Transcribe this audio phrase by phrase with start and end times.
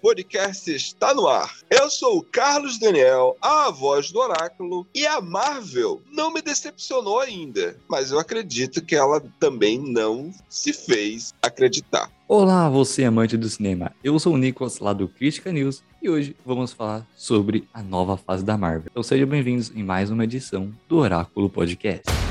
[0.00, 1.56] Podcast está no ar.
[1.68, 7.18] Eu sou o Carlos Daniel, a voz do Oráculo, e a Marvel não me decepcionou
[7.18, 12.10] ainda, mas eu acredito que ela também não se fez acreditar.
[12.28, 13.92] Olá, você amante do cinema.
[14.04, 18.16] Eu sou o Nicolas, lá do Crítica News, e hoje vamos falar sobre a nova
[18.16, 18.88] fase da Marvel.
[18.90, 22.27] Então sejam bem-vindos em mais uma edição do Oráculo Podcast.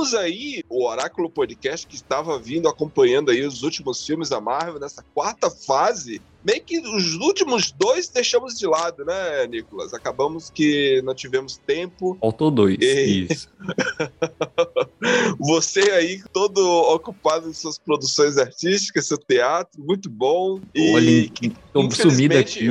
[0.00, 4.80] Chegamos aí, o Oráculo Podcast que estava vindo acompanhando aí os últimos filmes da Marvel
[4.80, 6.22] nessa quarta fase.
[6.42, 9.92] Meio que os últimos dois deixamos de lado, né, Nicolas?
[9.92, 12.16] Acabamos que não tivemos tempo.
[12.18, 12.78] Faltou dois.
[12.80, 13.26] Ei.
[13.30, 13.48] Isso.
[15.38, 20.60] Você aí todo ocupado em suas produções artísticas, seu teatro, muito bom.
[20.74, 21.10] E Olha,
[21.42, 22.68] estamos sumido aqui,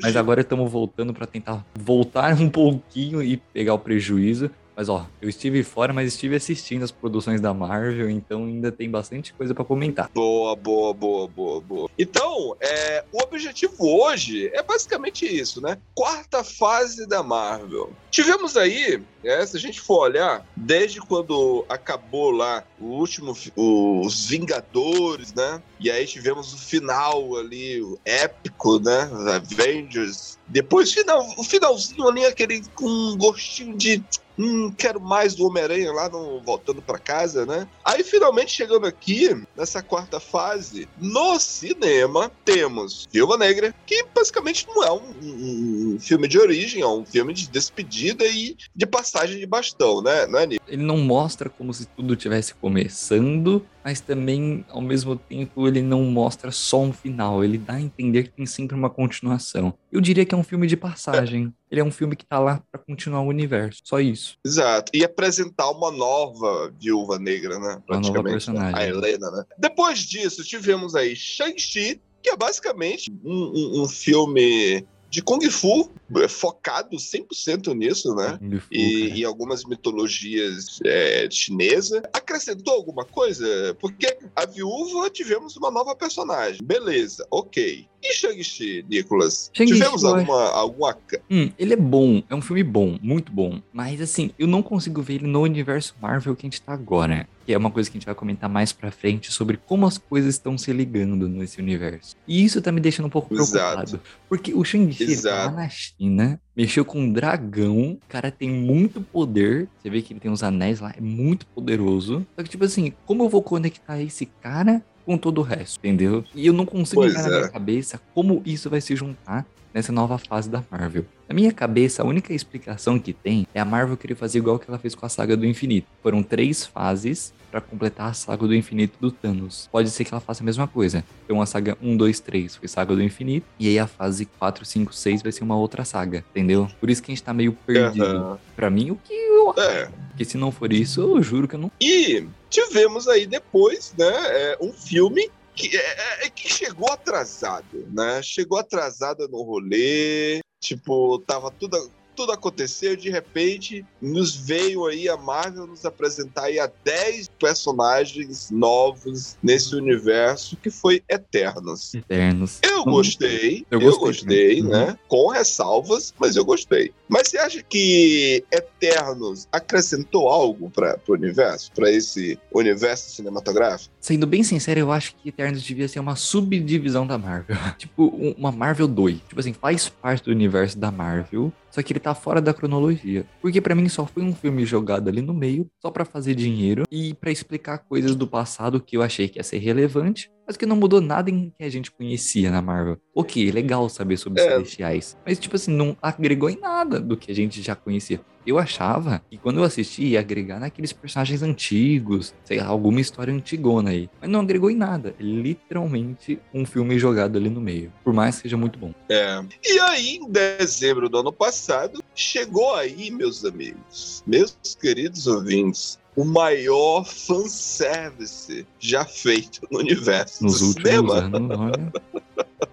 [0.00, 4.48] mas agora estamos voltando para tentar voltar um pouquinho e pegar o prejuízo.
[4.78, 8.88] Mas ó, eu estive fora, mas estive assistindo as produções da Marvel, então ainda tem
[8.88, 10.08] bastante coisa para comentar.
[10.14, 11.90] Boa, boa, boa, boa, boa.
[11.98, 15.78] Então, é, o objetivo hoje é basicamente isso, né?
[15.96, 17.92] Quarta fase da Marvel.
[18.08, 24.28] Tivemos aí, né, se a gente for olhar, desde quando acabou lá o último, os
[24.28, 25.60] Vingadores, né?
[25.80, 29.10] E aí tivemos o final ali, o épico, né?
[29.34, 30.38] Avengers.
[30.46, 34.00] Depois final, o finalzinho ali, aquele com um gostinho de
[34.38, 37.66] Hum, quero mais do Homem-Aranha lá no Voltando pra Casa, né?
[37.84, 44.84] Aí finalmente chegando aqui, nessa quarta fase, no cinema, temos Viúva Negra, que basicamente não
[44.84, 49.38] é um, um- um filme de origem, é um filme de despedida e de passagem
[49.38, 50.26] de bastão, né?
[50.26, 50.44] Não é?
[50.68, 56.02] Ele não mostra como se tudo tivesse começando, mas também, ao mesmo tempo, ele não
[56.04, 57.42] mostra só um final.
[57.42, 59.72] Ele dá a entender que tem sempre uma continuação.
[59.90, 61.54] Eu diria que é um filme de passagem.
[61.70, 63.80] Ele é um filme que tá lá pra continuar o universo.
[63.82, 64.36] Só isso.
[64.44, 64.92] Exato.
[64.94, 67.60] E apresentar uma nova Viúva Negra, né?
[67.60, 68.74] Uma nova Praticamente, personagem.
[68.74, 68.78] né?
[68.78, 69.44] A Helena, né?
[69.58, 75.90] Depois disso, tivemos aí Shang-Chi, que é basicamente um, um- um filme de Kung Fu,
[76.16, 78.38] é, focado 100% nisso, né?
[78.38, 82.02] Kung Fu, E, e algumas mitologias é, chinesas.
[82.12, 83.76] Acrescentou alguma coisa?
[83.80, 86.60] Porque a viúva tivemos uma nova personagem.
[86.62, 87.86] Beleza, ok.
[88.02, 89.50] E Shang-Chi, Nicolas?
[89.52, 90.98] Shang-Chi, tivemos alguma, alguma.
[91.30, 93.60] Hum, ele é bom, é um filme bom, muito bom.
[93.72, 97.28] Mas assim, eu não consigo ver ele no universo Marvel que a gente tá agora.
[97.48, 99.96] Que é uma coisa que a gente vai comentar mais pra frente sobre como as
[99.96, 102.14] coisas estão se ligando nesse universo.
[102.26, 103.86] E isso tá me deixando um pouco Exato.
[103.86, 104.00] preocupado.
[104.28, 109.00] Porque o Shang-Chi tá lá na China, mexeu com um dragão, o cara tem muito
[109.00, 109.66] poder.
[109.80, 112.26] Você vê que ele tem uns anéis lá, é muito poderoso.
[112.36, 116.22] Só que, tipo assim, como eu vou conectar esse cara com todo o resto, entendeu?
[116.34, 117.38] E eu não consigo Pois entrar na é.
[117.38, 119.46] minha cabeça como isso vai se juntar
[119.78, 121.04] nessa nova fase da Marvel.
[121.28, 124.68] Na minha cabeça, a única explicação que tem é a Marvel querer fazer igual que
[124.68, 125.86] ela fez com a saga do infinito.
[126.02, 129.68] Foram três fases pra completar a saga do infinito do Thanos.
[129.70, 131.04] Pode ser que ela faça a mesma coisa.
[131.24, 134.64] Então a saga 1, 2, 3 foi saga do infinito, e aí a fase 4,
[134.64, 136.68] 5, 6 vai ser uma outra saga, entendeu?
[136.80, 138.04] Por isso que a gente tá meio perdido.
[138.04, 138.38] Aham.
[138.56, 139.54] Pra mim, o que eu.
[139.56, 139.88] É.
[140.08, 141.70] Porque se não for isso, eu juro que eu não.
[141.80, 148.22] E tivemos aí depois, né, é, um filme que, é- é- que chegou atrasado, né?
[148.22, 151.76] Chegou atrasado no rolê, tipo, tava tudo
[152.18, 158.50] tudo aconteceu, de repente, nos veio aí a Marvel nos apresentar aí a 10 personagens
[158.50, 161.94] novos nesse universo que foi Eternos.
[161.94, 162.58] Eternos.
[162.62, 164.86] Eu gostei, Eu eu gostei gostei, também.
[164.86, 164.98] né?
[165.06, 166.92] Com ressalvas, mas eu gostei.
[167.08, 173.94] Mas você acha que Eternos acrescentou algo para o universo, para esse universo cinematográfico?
[174.00, 177.56] Sendo bem sincero, eu acho que Eternos devia ser uma subdivisão da Marvel.
[177.78, 179.18] tipo, um- uma Marvel 2.
[179.28, 183.26] Tipo assim, faz parte do universo da Marvel, só que ele tá fora da cronologia.
[183.40, 186.84] Porque pra mim só foi um filme jogado ali no meio, só pra fazer dinheiro
[186.90, 190.64] e pra explicar coisas do passado que eu achei que ia ser relevante, mas que
[190.66, 192.98] não mudou nada em que a gente conhecia na Marvel.
[193.14, 194.50] Ok, legal saber sobre os É.
[194.50, 198.18] celestiais, mas tipo assim, não agregou em nada do que a gente já conhecia.
[198.46, 203.32] Eu achava que quando eu assisti ia agregar naqueles personagens antigos, sei lá, alguma história
[203.34, 204.08] antigona aí.
[204.18, 205.14] Mas não agregou em nada.
[205.20, 207.92] Literalmente um filme jogado ali no meio.
[208.02, 208.94] Por mais que seja muito bom.
[209.10, 209.44] É.
[209.62, 216.24] E aí, em dezembro do ano passado, chegou aí, meus amigos, meus queridos ouvintes, o
[216.24, 221.14] maior fanservice já feito no universo Nos últimos cinema.
[221.14, 221.92] anos, olha.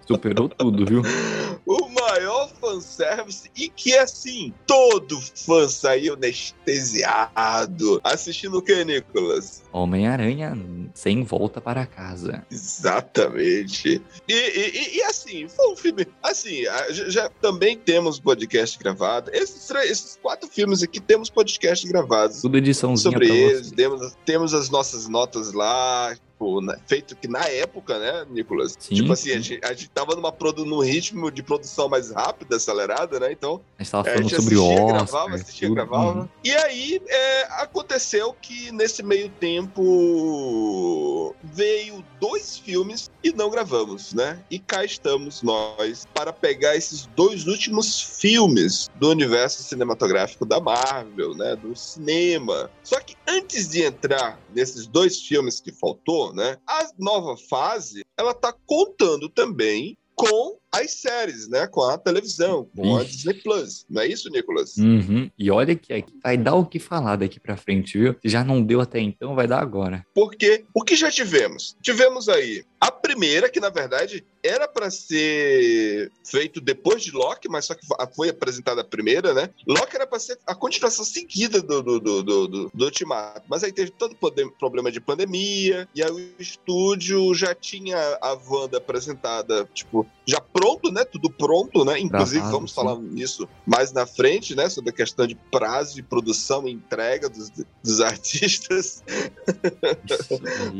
[0.04, 1.02] Superou tudo, viu?
[1.64, 8.00] O maior fanservice e que, assim, todo fã saiu anestesiado.
[8.04, 9.62] Assistindo o que, Nicolas?
[9.72, 10.56] Homem-Aranha
[10.94, 12.44] sem volta para casa.
[12.50, 14.00] Exatamente.
[14.28, 16.06] E, e- e- assim, foi um filme.
[16.22, 19.30] Assim, já, já também temos podcast gravado.
[19.34, 23.70] Esses, três- esses quatro filmes aqui temos podcast gravados Tudo ediçãozinha sobre eles.
[23.72, 26.16] Temos, temos as nossas notas lá.
[26.36, 28.76] Tipo, na- feito que na época, né, Nicolas?
[28.78, 29.42] Sim, tipo assim, a sim.
[29.42, 33.32] gente, a gente tava numa produ, num ritmo de produção mais rápido, acelerada, né?
[33.32, 34.96] Então, A gente tava é, a falando gente sobre assistia, Oscar.
[35.06, 35.74] gravava, assistia, tudo.
[35.76, 36.20] gravava.
[36.20, 36.28] Uhum.
[36.44, 44.38] E aí, é, aconteceu que nesse meio tempo veio dois filmes e não gravamos, né?
[44.50, 51.34] E cá estamos nós para pegar esses dois últimos filmes do universo cinematográfico da Marvel,
[51.34, 51.56] né?
[51.56, 52.70] Do cinema.
[52.82, 56.56] Só que antes de entrar nesses dois filmes que faltou, né?
[56.66, 61.66] A nova fase, ela tá contando também com as séries, né?
[61.66, 63.16] Com a televisão, com a Ixi.
[63.16, 63.84] Disney Plus.
[63.88, 64.74] Não é isso, Nicolas?
[64.78, 65.30] Uhum.
[65.38, 68.16] E olha que aqui vai dar o que falar daqui pra frente, viu?
[68.22, 70.02] Se já não deu até então, vai dar agora.
[70.14, 71.76] Porque o que já tivemos?
[71.82, 77.64] Tivemos aí a primeira, que na verdade era para ser feito depois de Loki, mas
[77.64, 79.50] só que foi apresentada a primeira, né?
[79.66, 83.42] Loki era para ser a continuação seguida do, do, do, do, do- Ultimato.
[83.48, 88.38] Mas aí teve todo o problema de pandemia, e aí o estúdio já tinha a
[88.48, 91.04] Wanda apresentada, tipo, já pronto, né?
[91.04, 91.98] Tudo pronto, né?
[91.98, 92.76] Inclusive, vamos sim.
[92.76, 94.68] falar nisso mais na frente, né?
[94.68, 97.50] Sobre a questão de prazo de produção e entrega dos,
[97.82, 99.02] dos artistas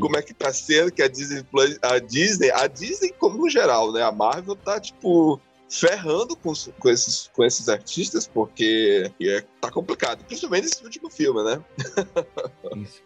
[0.01, 1.45] como é que tá sendo que a Disney
[1.83, 4.03] a Disney, a Disney como geral, né?
[4.03, 10.23] A Marvel tá tipo ferrando com, com esses, com esses artistas porque é, tá complicado,
[10.25, 11.61] principalmente nesse último filme, né?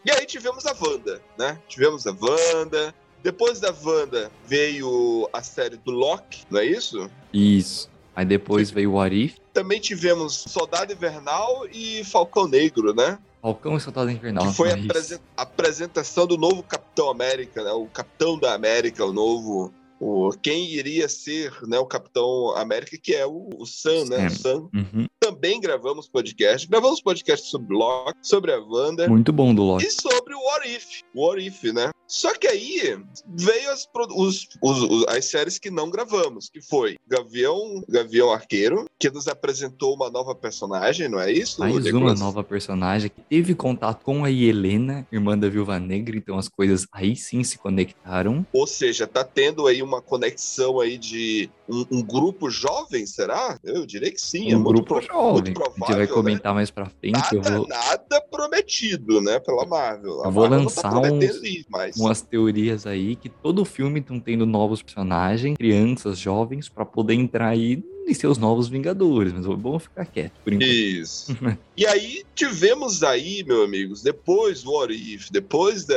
[0.05, 1.58] E aí tivemos a Wanda, né?
[1.69, 2.94] Tivemos a Wanda.
[3.23, 7.11] Depois da Wanda veio a série do Loki, não é isso?
[7.32, 7.88] Isso.
[8.17, 13.19] Aí depois veio o Arif, Também tivemos Soldado Invernal e Falcão Negro, né?
[13.43, 14.46] Falcão e Soldado Invernal.
[14.49, 17.70] que foi a Mas- apresen- a apresentação do novo Capitão América, né?
[17.73, 19.73] O Capitão da América, o novo.
[20.00, 24.29] O, quem iria ser né, o Capitão América, que é o, o Sam, né?
[24.29, 24.69] O Sam.
[24.75, 25.06] Uhum.
[25.20, 26.67] Também gravamos podcast.
[26.67, 29.06] Gravamos podcast sobre Loki, sobre a Wanda.
[29.06, 29.85] Muito bom do Loki.
[29.85, 31.02] E sobre o What If.
[31.14, 31.91] O What If, né?
[32.11, 37.85] Só que aí veio as, os- os- as séries que não gravamos, que foi Gavião,
[37.89, 41.61] Gavião Arqueiro, que nos apresentou uma nova personagem, não é isso?
[41.61, 46.37] Mais uma nova personagem que teve contato com a Helena, irmã da Viúva Negra, então
[46.37, 48.45] as coisas aí sim se conectaram.
[48.53, 53.56] Ou seja, tá tendo aí uma conexão aí de um, um grupo jovem, será?
[53.63, 55.32] Eu diria que sim, é um muito, grupo pro- jovem.
[55.43, 56.13] muito a gente provável, vai né?
[56.13, 57.20] comentar mais pra frente.
[57.34, 60.25] eu Nada, vou nada prometido, né, pela Marvel.
[60.25, 62.00] A Eu vou Marvel lançar tá isso, mas...
[62.01, 67.49] umas teorias aí que todo filme estão tendo novos personagens, crianças, jovens, pra poder entrar
[67.49, 67.83] aí
[68.14, 69.32] ser os novos Vingadores.
[69.32, 70.69] Mas vamos ficar quieto por enquanto.
[70.70, 71.36] Isso.
[71.76, 75.96] e aí tivemos aí, meus amigos, depois do What If, depois da.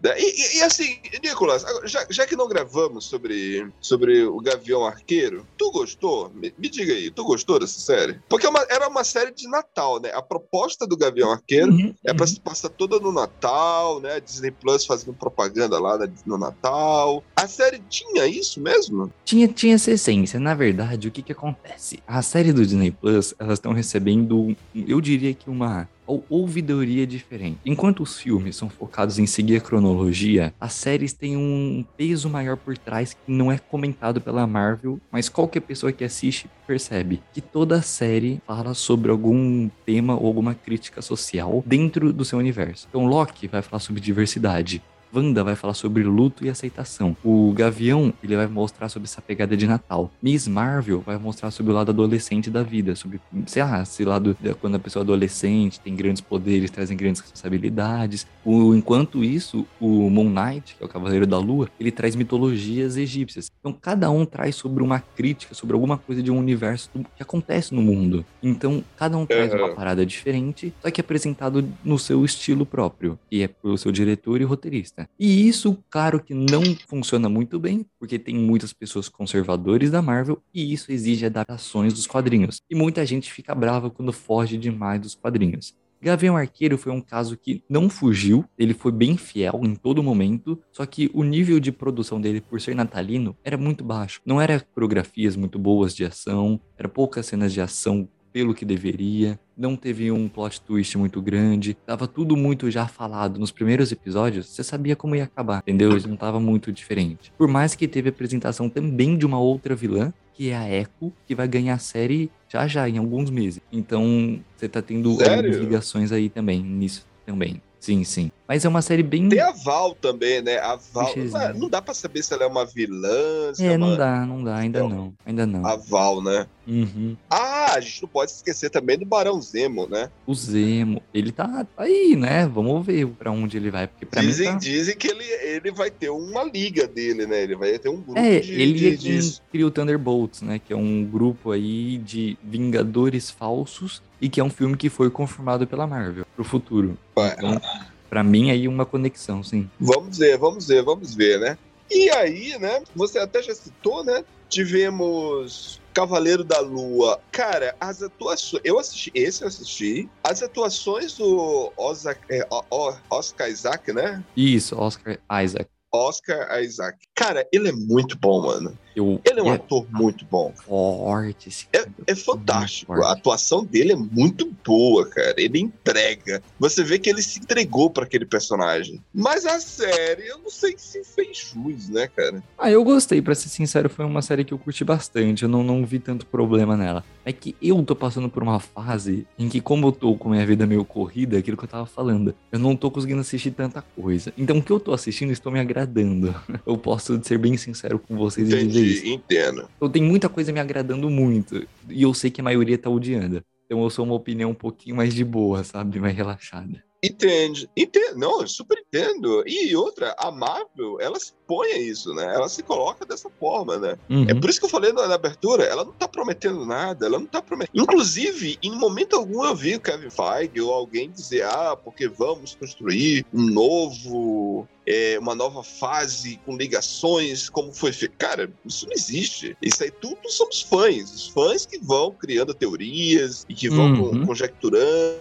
[0.00, 5.46] da- e, e- assim, Nicolas, já, já que não gravamos sobre, sobre o Gavião Arqueiro,
[5.56, 6.30] tu gostou?
[6.34, 8.18] Me, me diga aí, tu gostou dessa série?
[8.28, 10.10] Porque é uma- era uma série de Natal, né?
[10.14, 12.26] A proposta do Gavião Arqueiro Uhum, é pra uhum.
[12.28, 14.20] se passar toda no Natal, né?
[14.20, 17.22] Disney Plus fazendo propaganda lá na- no Natal.
[17.36, 19.12] A série tinha isso mesmo?
[19.24, 20.38] Tinha, tinha essa essência.
[20.38, 22.00] Na verdade, o que, que que acontece?
[22.06, 27.58] A série do Disney Plus, elas estão recebendo, eu diria que uma ou- ouvidoria diferente.
[27.64, 32.56] Enquanto os filmes são focados em seguir a cronologia, as séries têm um peso maior
[32.56, 37.40] por trás que não é comentado pela Marvel, mas qualquer pessoa que assiste percebe que
[37.40, 42.86] toda série fala sobre algum tema ou alguma crítica social dentro do seu universo.
[42.88, 44.82] Então Loki vai falar sobre diversidade.
[45.14, 47.16] Wanda vai falar sobre luto e aceitação.
[47.24, 50.10] O Gavião, ele vai mostrar sobre essa pegada de Natal.
[50.22, 54.36] Miss Marvel vai mostrar sobre o lado adolescente da vida, sobre, sei lá, esse lado
[54.40, 58.26] de quando a pessoa é adolescente tem grandes poderes, trazem grandes responsabilidades.
[58.44, 62.96] O, enquanto isso, o Moon Knight, que é o Cavaleiro da Lua, ele traz mitologias
[62.96, 63.50] egípcias.
[63.60, 67.22] Então cada um traz sobre uma crítica, sobre alguma coisa de um universo do- que
[67.22, 68.24] acontece no mundo.
[68.42, 73.42] Então cada um traz uma parada diferente, só que apresentado no seu estilo próprio, que
[73.42, 75.01] é pelo seu diretor e roteirista.
[75.18, 80.42] E isso, claro que não funciona muito bem, porque tem muitas pessoas conservadores da Marvel
[80.52, 82.60] e isso exige adaptações dos quadrinhos.
[82.70, 85.74] E muita gente fica brava quando foge demais dos quadrinhos.
[86.02, 90.60] Gavião Arqueiro foi um caso que não fugiu, ele foi bem fiel em todo momento,
[90.72, 94.20] só que o nível de produção dele, por ser natalino, era muito baixo.
[94.26, 99.38] Não era coreografias muito boas de ação, era poucas cenas de ação pelo que deveria,
[99.56, 104.46] não teve um plot twist muito grande, tava tudo muito já falado nos primeiros episódios,
[104.46, 105.90] você sabia como ia acabar, entendeu?
[106.08, 107.32] Não tava muito diferente.
[107.36, 111.34] Por mais que teve apresentação também de uma outra vilã, que é a Echo, que
[111.34, 113.60] vai ganhar a série já já, em alguns meses.
[113.70, 115.36] Então, você tá tendo Sério?
[115.36, 117.60] algumas ligações aí também, nisso também.
[117.82, 118.30] Sim, sim.
[118.46, 119.28] Mas é uma série bem.
[119.28, 120.56] Tem a Val também, né?
[120.58, 121.12] A Val.
[121.16, 123.96] Não, é- não dá pra saber se ela é uma vilã, É, é não uma.
[123.96, 124.88] dá, não dá, ainda Não.
[124.88, 125.14] não.
[125.26, 125.66] Ainda não.
[125.66, 126.46] A Val, né?
[126.64, 127.16] Uhum.
[127.28, 130.10] Ah, a gente não pode esquecer também do Barão Zemo, né?
[130.24, 132.46] O Zemo, ele tá aí, né?
[132.46, 134.58] Vamos ver pra onde ele vai, porque Dizem, tá...
[134.58, 137.42] dizem que ele, ele vai ter uma liga dele, né?
[137.42, 140.60] Ele vai ter um grupo É, de, ele de, é quem cria o Thunderbolts, né?
[140.64, 145.10] Que é um grupo aí de Vingadores falsos e que é um filme que foi
[145.10, 146.96] confirmado pela Marvel pro futuro.
[147.18, 147.60] Então,
[148.08, 149.68] pra mim aí uma conexão, sim.
[149.80, 151.58] Vamos ver, vamos ver, vamos ver, né?
[151.90, 152.82] E aí, né?
[152.94, 154.24] Você até já citou, né?
[154.48, 157.20] Tivemos Cavaleiro da Lua.
[157.30, 158.62] Cara, as atuações.
[158.64, 160.08] Eu assisti, esse eu assisti.
[160.24, 164.22] As atuações do Oscar, é, O- O- Oscar Isaac, né?
[164.36, 165.68] Isso, Oscar Isaac.
[165.94, 166.98] Oscar Isaac.
[167.14, 168.78] Cara, ele é muito bom, mano.
[168.94, 170.52] Eu, Ele é um é ator muito bom.
[170.64, 171.90] forte esse É, cara.
[172.06, 172.92] é fantástico.
[172.92, 173.18] Muito A forte.
[173.20, 175.34] atuação dele é muito boa, cara.
[175.36, 176.42] Ele entrega.
[176.58, 179.02] Você vê que ele se entregou pra aquele personagem.
[179.12, 182.42] Mas a série, eu não sei se fez jus, né, cara?
[182.58, 185.42] Ah, eu gostei, pra ser sincero, foi uma série que eu curti bastante.
[185.42, 187.04] Eu não, não vi tanto problema nela.
[187.24, 190.44] É que eu tô passando por uma fase em que, como eu tô com minha
[190.44, 194.32] vida meio corrida, aquilo que eu tava falando, eu não tô conseguindo assistir tanta coisa.
[194.36, 196.34] Então, o que eu tô assistindo estou me agradando.
[196.66, 199.68] Eu posso ser bem sincero com vocês e dizer Entendi, entendo.
[199.76, 201.66] Então, tem muita coisa me agradando muito.
[201.88, 203.42] E eu sei que a maioria tá odiando.
[203.66, 205.98] Então, eu sou uma opinião um pouquinho mais de boa, sabe?
[205.98, 206.84] Mais relaxada.
[207.02, 207.68] Entende.
[207.76, 208.16] Entendo.
[208.18, 209.42] Não, eu super entendo.
[209.46, 212.32] E outra, a Marvel, ela se põe a isso, né?
[212.34, 213.96] Ela se coloca dessa forma, né?
[214.08, 214.26] Uhum.
[214.28, 217.18] É por isso que eu falei na, na abertura, ela não tá prometendo nada, ela
[217.18, 217.82] não tá prometendo.
[217.82, 222.54] Inclusive, em momento algum eu vi o Kevin Feige ou alguém dizer, ah, porque vamos
[222.54, 224.66] construir um novo.
[224.86, 228.16] é, uma nova fase com ligações, como foi feito.
[228.18, 229.56] Cara, isso não existe.
[229.62, 231.12] Isso aí tudo somos fãs.
[231.14, 234.10] Os fãs que vão criando teorias e que vão Uhum.
[234.20, 235.20] con- conjecturando,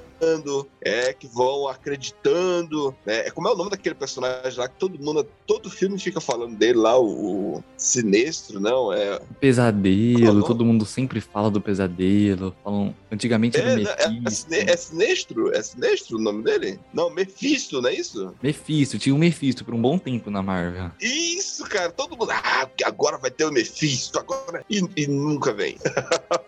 [0.82, 2.96] é, que vão acreditando.
[3.06, 3.28] Né?
[3.28, 6.56] É como é o nome daquele personagem lá que todo mundo, todo filme fica falando
[6.56, 8.94] dele lá, o, o Sinestro, não?
[8.94, 10.48] É, Pesadelo, não.
[10.48, 12.56] todo mundo sempre fala do pesadelo.
[12.64, 14.50] Falam, antigamente era é, o é, é, Mephisto.
[14.50, 15.56] Sine- é Sinestro?
[15.56, 16.80] É Sinestro o nome dele?
[16.94, 18.34] Não, Mephisto, não é isso?
[18.42, 20.92] Mephisto, tinha o Mephisto por um bom tempo na Marvel.
[21.02, 22.32] Isso, cara, todo mundo.
[22.32, 24.64] Ah, agora vai ter o Mephisto, agora.
[24.70, 25.78] E, e nunca vem.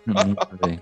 [0.05, 0.81] Nunca vem.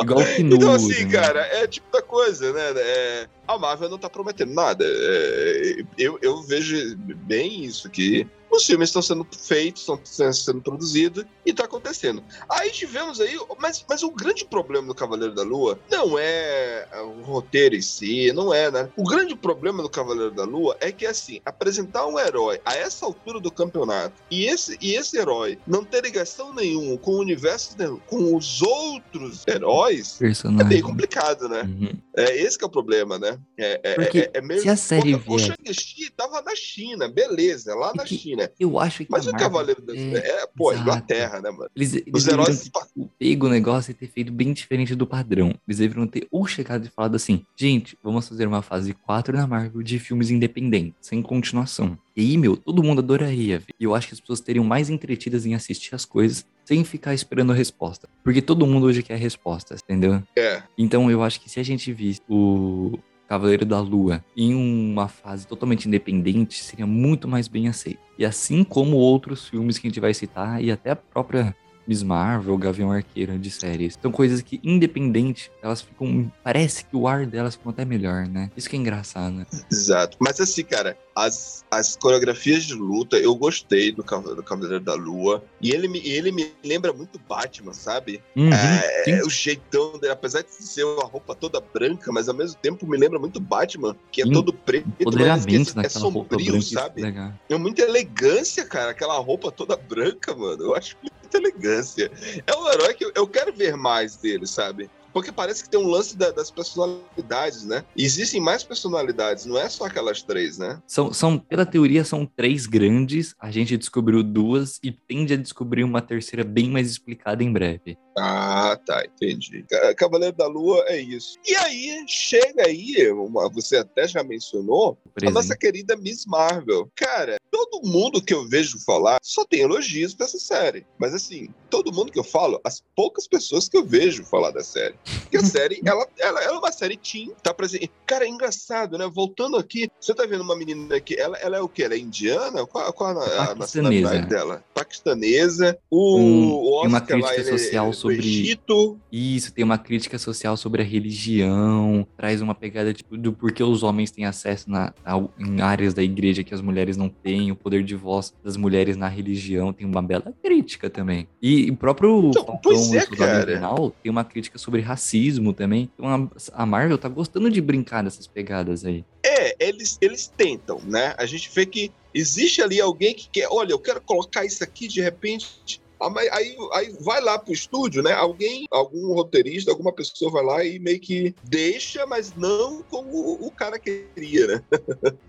[0.00, 1.12] Igual o Kinu, Então, assim, né?
[1.12, 2.21] cara, é tipo da coisa,
[2.52, 2.72] né?
[2.76, 4.84] É, a Marvel não tá prometendo nada.
[4.86, 8.26] É, eu, eu vejo bem isso aqui.
[8.50, 12.22] Os filmes estão sendo feitos, estão sendo- produzidos e tá acontecendo.
[12.50, 17.22] Aí tivemos aí, mas, mas o grande problema do Cavaleiro da Lua não é o
[17.22, 18.90] roteiro em si, não é, né?
[18.94, 23.06] O grande problema do Cavaleiro da Lua é que, assim, apresentar um herói a essa
[23.06, 27.74] altura do campeonato e esse, e esse herói não ter ligação nenhuma com o universo,
[28.06, 30.68] com os outros heróis, é Personagem.
[30.68, 31.62] bem complicado, né?
[31.62, 31.92] Uhum.
[32.14, 33.38] É esse que é o problema, né?
[33.58, 34.60] É, é, Porque é, é meio...
[34.60, 38.50] se a série O vier- Shang-Chi tava na China, beleza, lá na China.
[38.58, 39.96] Eu acho que Mas a o Cavaleiro das...
[39.96, 40.82] é, É, pô, exato.
[40.82, 41.68] Inglaterra, né, mano?
[41.76, 42.70] Eles, eles Os heróis...
[43.18, 45.54] pego o negócio e ter feito bem diferente do padrão.
[45.66, 49.46] Eles deveriam ter ou chegado e falado assim, gente, vamos fazer uma fase 4 na
[49.46, 51.96] Marvel de filmes independentes, sem continuação.
[52.16, 53.74] E aí, meu, todo mundo adoraria ver.
[53.80, 57.12] E eu acho que as pessoas teriam mais entretidas em assistir as coisas sem ficar
[57.14, 58.08] esperando resposta.
[58.22, 60.22] Porque todo mundo hoje quer respostas, entendeu?
[60.36, 60.62] É.
[60.78, 62.98] Então eu acho que se a gente visse o
[63.32, 67.98] Cavaleiro da Lua em uma fase totalmente independente, seria muito mais bem aceito.
[68.18, 72.02] E assim como outros filmes que a gente vai citar, e até a própria Miss
[72.02, 73.98] Marvel, Gavião Arqueiro de séries.
[74.00, 76.30] São coisas que, independente, elas ficam.
[76.44, 78.50] Parece que o ar delas ficam até melhor, né?
[78.54, 79.46] Isso que é engraçado, né?
[79.70, 80.18] Exato.
[80.20, 85.44] Mas assim, cara, as, as coreografias de luta, eu gostei do, do Cavaleiro da Lua.
[85.60, 88.22] E ele me, ele me lembra muito Batman, sabe?
[88.36, 92.58] Uhum, É, o jeitão dele, apesar de ser uma roupa toda branca, mas ao mesmo
[92.60, 95.88] tempo me lembra muito Batman, que é Sim, todo preto, mas Empoderamento que é, é
[95.88, 97.02] sombrio, sabe?
[97.02, 97.32] legal.
[97.48, 100.62] É muita elegância, cara, aquela roupa toda branca, mano.
[100.62, 102.10] Eu acho muita elegância.
[102.46, 104.90] É um herói que eu, eu quero ver mais dele, sabe?
[105.12, 107.84] Porque parece que tem um lance da- das personalidades, né?
[107.96, 110.80] Existem mais personalidades, não é só aquelas três, né?
[110.86, 113.34] São, são, pela teoria, são três grandes.
[113.38, 117.96] A gente descobriu duas e tende a descobrir uma terceira bem mais explicada em breve.
[118.18, 119.64] Ah, tá, entendi.
[119.68, 121.38] Ca- Cavaleiro da Lua é isso.
[121.46, 126.90] E aí, chega aí, uma- você até já mencionou, a nossa querida Miss Marvel.
[126.94, 130.86] Cara, todo mundo que eu vejo falar só tem elogios pra essa série.
[130.98, 134.62] Mas assim, todo mundo que eu falo, as poucas pessoas que eu vejo falar da
[134.62, 134.94] série.
[135.22, 137.90] Porque a série, ela, ela, ela é uma série teen, tá presente.
[138.06, 139.08] Cara, é engraçado, né?
[139.12, 141.84] Voltando aqui, você tá vendo uma menina aqui, ela, ela é o quê?
[141.84, 142.66] Ela é indiana?
[142.66, 144.62] Qual, qual a, a nacionalidade dela?
[144.74, 145.78] Paquistanesa.
[145.90, 148.98] O, Um- o tem uma Oscar lá, crítica é social do sobre- Egito.
[149.10, 153.82] Isso, tem uma crítica social sobre a religião, traz uma pegada tipo, do porquê os
[153.82, 157.56] homens têm acesso na, a- em áreas da igreja que as mulheres não têm, o
[157.56, 161.26] poder de voz das mulheres na religião, tem uma bela crítica também.
[161.40, 163.42] E o próprio Então, Falcão é, cara.
[163.42, 165.90] Invernal tem uma crítica sobre racismo também.
[165.94, 169.04] Então a, Marvel tá gostando de brincar dessas pegadas aí.
[169.24, 171.14] É, eles, eles tentam, né?
[171.18, 174.86] A gente vê que existe ali alguém que quer, olha, eu quero colocar isso aqui
[174.86, 175.81] de repente.
[176.02, 178.12] Ah, Aí, aí vai lá pro estúdio, né?
[178.12, 183.50] Alguém, algum roteirista, alguma pessoa vai lá e meio que deixa, mas não como o,
[183.50, 184.62] cara queria, né?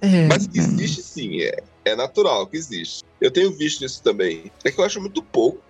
[0.01, 3.03] É, Mas que existe sim, é, é natural que existe.
[3.22, 4.51] Eu tenho visto isso também.
[4.63, 5.62] É que eu acho muito pouco.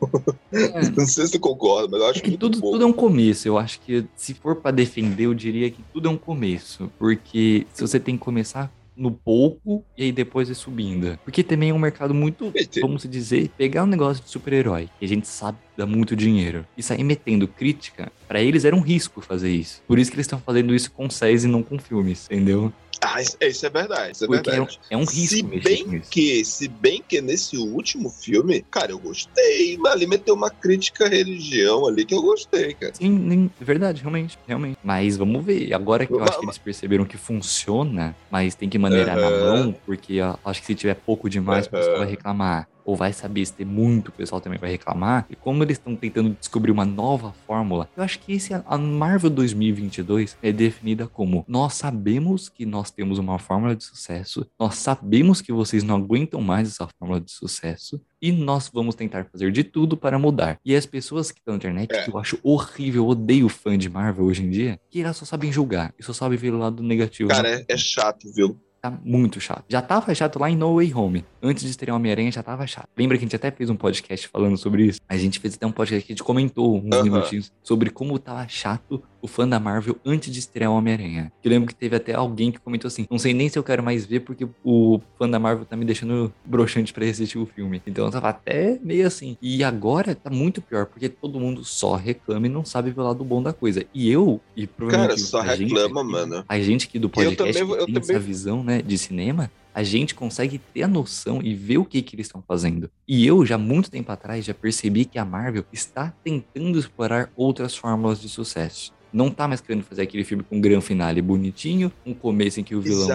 [0.52, 0.90] é.
[0.96, 2.78] Não sei se tu concorda, mas eu acho É que tudo, pouco.
[2.78, 3.48] tudo é um começo.
[3.48, 6.92] Eu acho que se for pra defender, eu diria que tudo é um começo.
[6.98, 11.18] Porque se você tem que começar no pouco e aí depois ir subindo.
[11.24, 15.08] Porque também é um mercado muito, vamos dizer, pegar um negócio de super-herói, que a
[15.08, 19.22] gente sabe que dá muito dinheiro, e sair metendo crítica, pra eles era um risco
[19.22, 19.82] fazer isso.
[19.88, 22.72] Por isso que eles estão fazendo isso com séries e não com filmes, entendeu?
[23.06, 24.80] Ah, isso, é verdade, isso é Porque é um, verdade.
[24.90, 29.78] é um risco se bem que, se bem que nesse último filme, cara, eu gostei,
[29.88, 32.94] ali meteu uma crítica à religião ali que eu gostei, cara.
[32.96, 34.78] Sim, nem- é verdade, realmente, realmente.
[34.82, 35.74] Mas vamos ver.
[35.74, 39.40] Agora que eu acho que eles perceberam que funciona, mas tem que maneirar na Aham.
[39.40, 42.12] mão, porque ó, acho que se tiver pouco demais, o pessoal vai Aham.
[42.12, 42.68] reclamar.
[42.86, 45.26] Ou vai saber se ter muito, o pessoal também vai reclamar.
[45.30, 49.30] E como eles estão tentando descobrir uma nova fórmula, eu acho que esse a Marvel
[49.30, 55.42] 2022 é definida como: nós sabemos que nós temos uma fórmula de sucesso, nós sabemos
[55.42, 59.64] que vocês não aguentam mais essa fórmula de sucesso, e nós vamos tentar fazer de
[59.64, 60.60] tudo para mudar.
[60.64, 62.04] E as pessoas que estão na internet, É.
[62.04, 65.26] que eu acho horrível, eu odeio fã de Marvel hoje em dia, que elas só
[65.26, 67.30] sabem julgar e só sabem ver o lado negativo.
[67.30, 68.60] Cara, é, é chato, viu?
[68.84, 69.64] Tá muito chato.
[69.70, 71.24] Já tava chato lá em No Way Home.
[71.42, 72.90] Antes de estrear Homem-Aranha, já tava chato.
[72.98, 75.00] Lembra que a gente até fez um podcast falando sobre isso?
[75.08, 77.04] A gente fez até um podcast que a gente comentou uns Aham.
[77.04, 81.32] minutinhos sobre como tava chato o fã da Marvel antes de estrear o Homem-Aranha.
[81.42, 83.82] Eu lembro que teve até alguém que comentou assim: não sei nem se eu quero
[83.82, 87.82] mais ver porque o fã da Marvel tá me deixando broxante pra assistir o filme.
[87.88, 89.38] Então eu tava até meio assim.
[89.42, 93.04] E agora tá muito pior, porque todo mundo só reclama e não sabe ver o
[93.06, 93.86] lado bom da coisa.
[93.94, 95.08] E eu, e provavelmente.
[95.16, 96.46] Cara, só a gente reclama, aqui- mano.
[96.48, 98.98] a gente aqui do podcast também vou- que eu tem também- essa visão, né, de
[98.98, 102.90] cinema, a gente consegue ter a noção e ver o que que eles estão fazendo.
[103.08, 107.76] E eu, já muito tempo atrás, já percebi que a Marvel está tentando explorar outras
[107.76, 108.92] fórmulas de sucesso.
[109.14, 112.64] Não tá mais querendo fazer aquele filme com um grande finale bonitinho, um começo em
[112.64, 113.08] que o vilão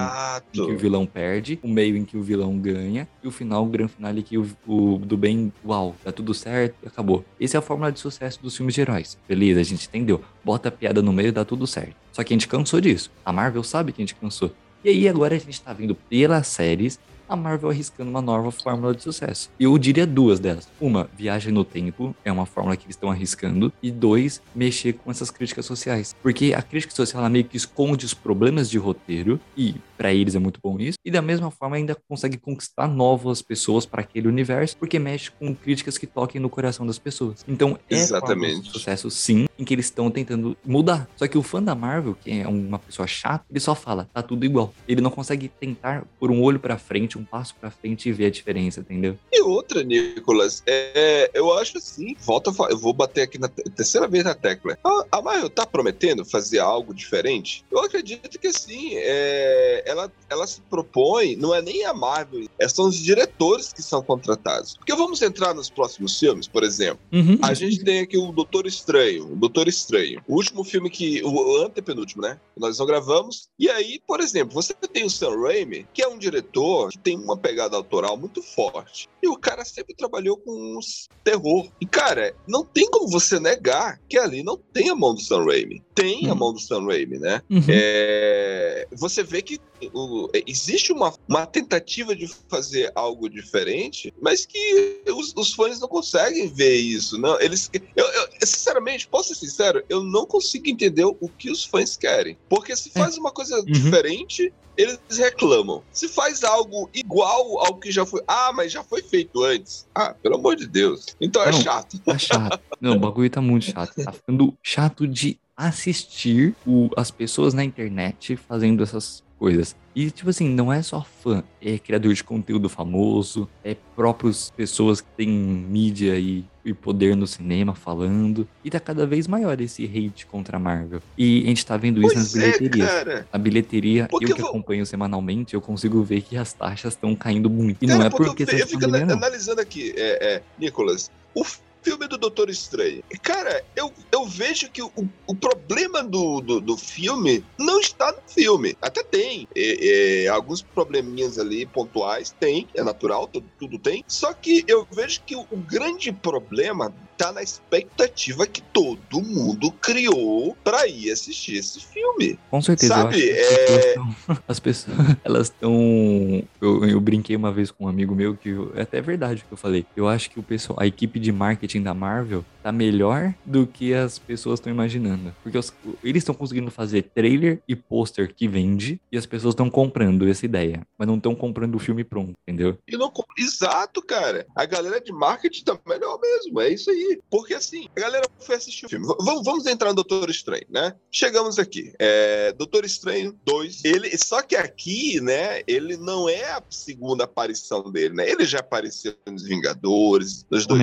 [0.48, 3.64] em que o vilão perde, o meio em que o vilão ganha, e o final,
[3.64, 7.24] o grande finale que o, o do bem, uau, tá tudo certo e acabou.
[7.40, 9.18] Essa é a fórmula de sucesso dos filmes de heróis.
[9.28, 10.22] Beleza, a gente entendeu.
[10.44, 11.96] Bota a piada no meio, dá tudo certo.
[12.12, 13.10] Só que a gente cansou disso.
[13.24, 14.52] A Marvel sabe que a gente cansou.
[14.84, 18.94] E aí agora a gente tá vendo pelas séries a Marvel arriscando uma nova fórmula
[18.94, 19.50] de sucesso.
[19.58, 20.68] Eu diria duas delas.
[20.80, 23.72] Uma, viagem no tempo, é uma fórmula que eles estão arriscando.
[23.82, 26.14] E dois, mexer com essas críticas sociais.
[26.22, 30.34] Porque a crítica social ela meio que esconde os problemas de roteiro e Pra eles
[30.34, 30.96] é muito bom isso.
[31.04, 35.52] E da mesma forma ainda consegue conquistar novas pessoas para aquele universo, porque mexe com
[35.54, 37.44] críticas que toquem no coração das pessoas.
[37.48, 41.08] Então é de sucesso sim, em que eles estão tentando mudar.
[41.16, 44.22] Só que o fã da Marvel, que é uma pessoa chata, ele só fala, tá
[44.22, 44.72] tudo igual.
[44.86, 48.26] Ele não consegue tentar por um olho pra frente, um passo pra frente e ver
[48.26, 49.18] a diferença, entendeu?
[49.32, 54.06] E outra, Nicolas, é, eu acho assim, volta eu vou bater aqui na te- terceira
[54.06, 54.78] vez na tecla.
[54.84, 57.64] A, a Marvel tá prometendo fazer algo diferente?
[57.70, 58.90] Eu acredito que sim.
[58.94, 63.82] é, ela, ela se propõe, não é nem a Marvel, é, são os diretores que
[63.82, 64.76] são contratados.
[64.76, 67.00] Porque vamos entrar nos próximos filmes, por exemplo.
[67.12, 67.38] Uhum.
[67.42, 70.22] A gente tem aqui o Doutor Estranho, o Doutor Estranho.
[70.28, 71.22] O último filme que.
[71.24, 72.38] O antepenúltimo, né?
[72.54, 73.48] Que nós não gravamos.
[73.58, 77.16] E aí, por exemplo, você tem o Sam Raimi, que é um diretor que tem
[77.16, 79.08] uma pegada autoral muito forte.
[79.22, 80.78] E o cara sempre trabalhou com
[81.24, 81.68] terror.
[81.80, 85.44] E, cara, não tem como você negar que ali não tem a mão do Sam
[85.44, 85.82] Raimi.
[85.94, 86.38] Tem a Uhum.
[86.38, 87.42] mão do Sam Raimi, né?
[87.50, 87.62] Uhum.
[87.68, 89.58] É, você vê que
[89.92, 95.88] o- existe uma, uma tentativa de fazer algo diferente, mas que os, os fãs não
[95.88, 97.18] conseguem ver isso.
[97.18, 101.64] Não, eles, eu, eu- sinceramente, posso ser sincero, eu não consigo entender o que os
[101.64, 102.36] fãs querem.
[102.48, 105.82] Porque se faz uma coisa diferente, eles reclamam.
[105.92, 108.22] Se faz algo igual ao que já foi.
[108.28, 109.86] Ah, mas já foi feito antes.
[109.94, 111.06] Ah, pelo amor de Deus.
[111.20, 111.60] Então é Não.
[111.60, 111.98] chato.
[112.00, 112.60] Tá chato.
[112.80, 113.92] Não, o bagulho tá muito chato.
[114.04, 119.76] Tá ficando chato de assistir o- as pessoas na internet fazendo essas coisas.
[119.94, 125.00] E, tipo assim, não é só fã, é criador de conteúdo famoso, é próprios pessoas
[125.00, 128.46] que têm mídia e, e poder no cinema falando.
[128.64, 131.00] E tá cada vez maior esse hate contra a Marvel.
[131.16, 132.88] E a gente tá vendo isso nas Pois é, bilheterias.
[132.90, 133.28] cara.
[133.32, 136.94] A bilheteria, Porque eu que eu vou- acompanho semanalmente, eu consigo ver que as taxas
[136.94, 137.78] estão caindo muito.
[137.82, 139.14] E Cara, não é porque porque eu, tá eu fico não.
[139.16, 141.44] analisando aqui, é, é, Nicolas, o
[141.88, 143.02] filme do Doutor Estranho.
[143.22, 144.92] Cara, eu, eu vejo que o,
[145.26, 148.76] o problema do, do, do filme não está no filme.
[148.82, 149.48] Até tem.
[149.56, 154.04] é, é, alguns probleminhas ali pontuais, tem, é natural, tudo, tudo tem.
[154.06, 159.72] Só que eu vejo que o, o grande problema tá na expectativa que todo mundo
[159.72, 162.38] criou pra ir assistir esse filme.
[162.50, 166.42] Com certeza, Sabe, é- tão- as pessoas, elas estão...
[166.60, 169.46] Eu, eu brinquei uma vez com um amigo meu que eu- é até verdade o
[169.48, 169.84] que eu falei.
[169.96, 173.92] Eu acho que o pessoal, a equipe de marketing da Marvel tá melhor do que
[173.92, 175.34] as pessoas estão imaginando.
[175.42, 175.72] Porque os-
[176.04, 180.44] eles estão conseguindo fazer trailer e pôster que vende e as pessoas estão comprando essa
[180.44, 182.78] ideia, mas não estão comprando o filme pronto, entendeu?
[182.92, 183.12] Não...
[183.36, 184.46] Exato, cara.
[184.54, 186.60] A galera de marketing tá melhor mesmo.
[186.60, 187.07] É isso aí.
[187.30, 189.06] Porque assim, a galera foi assistir o filme.
[189.06, 190.94] V- vamos, vamos entrar no Doutor Estranho, né?
[191.10, 191.92] Chegamos aqui.
[191.98, 193.84] É, Doutor Estranho 2.
[193.84, 198.28] Ele, só que aqui, né, ele não é a segunda aparição dele, né?
[198.28, 200.80] Ele já apareceu nos Vingadores, nos dois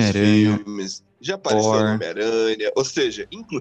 [0.56, 1.02] filmes.
[1.20, 3.60] Já apareceu no Homem-Aranha, ou seja, inclu...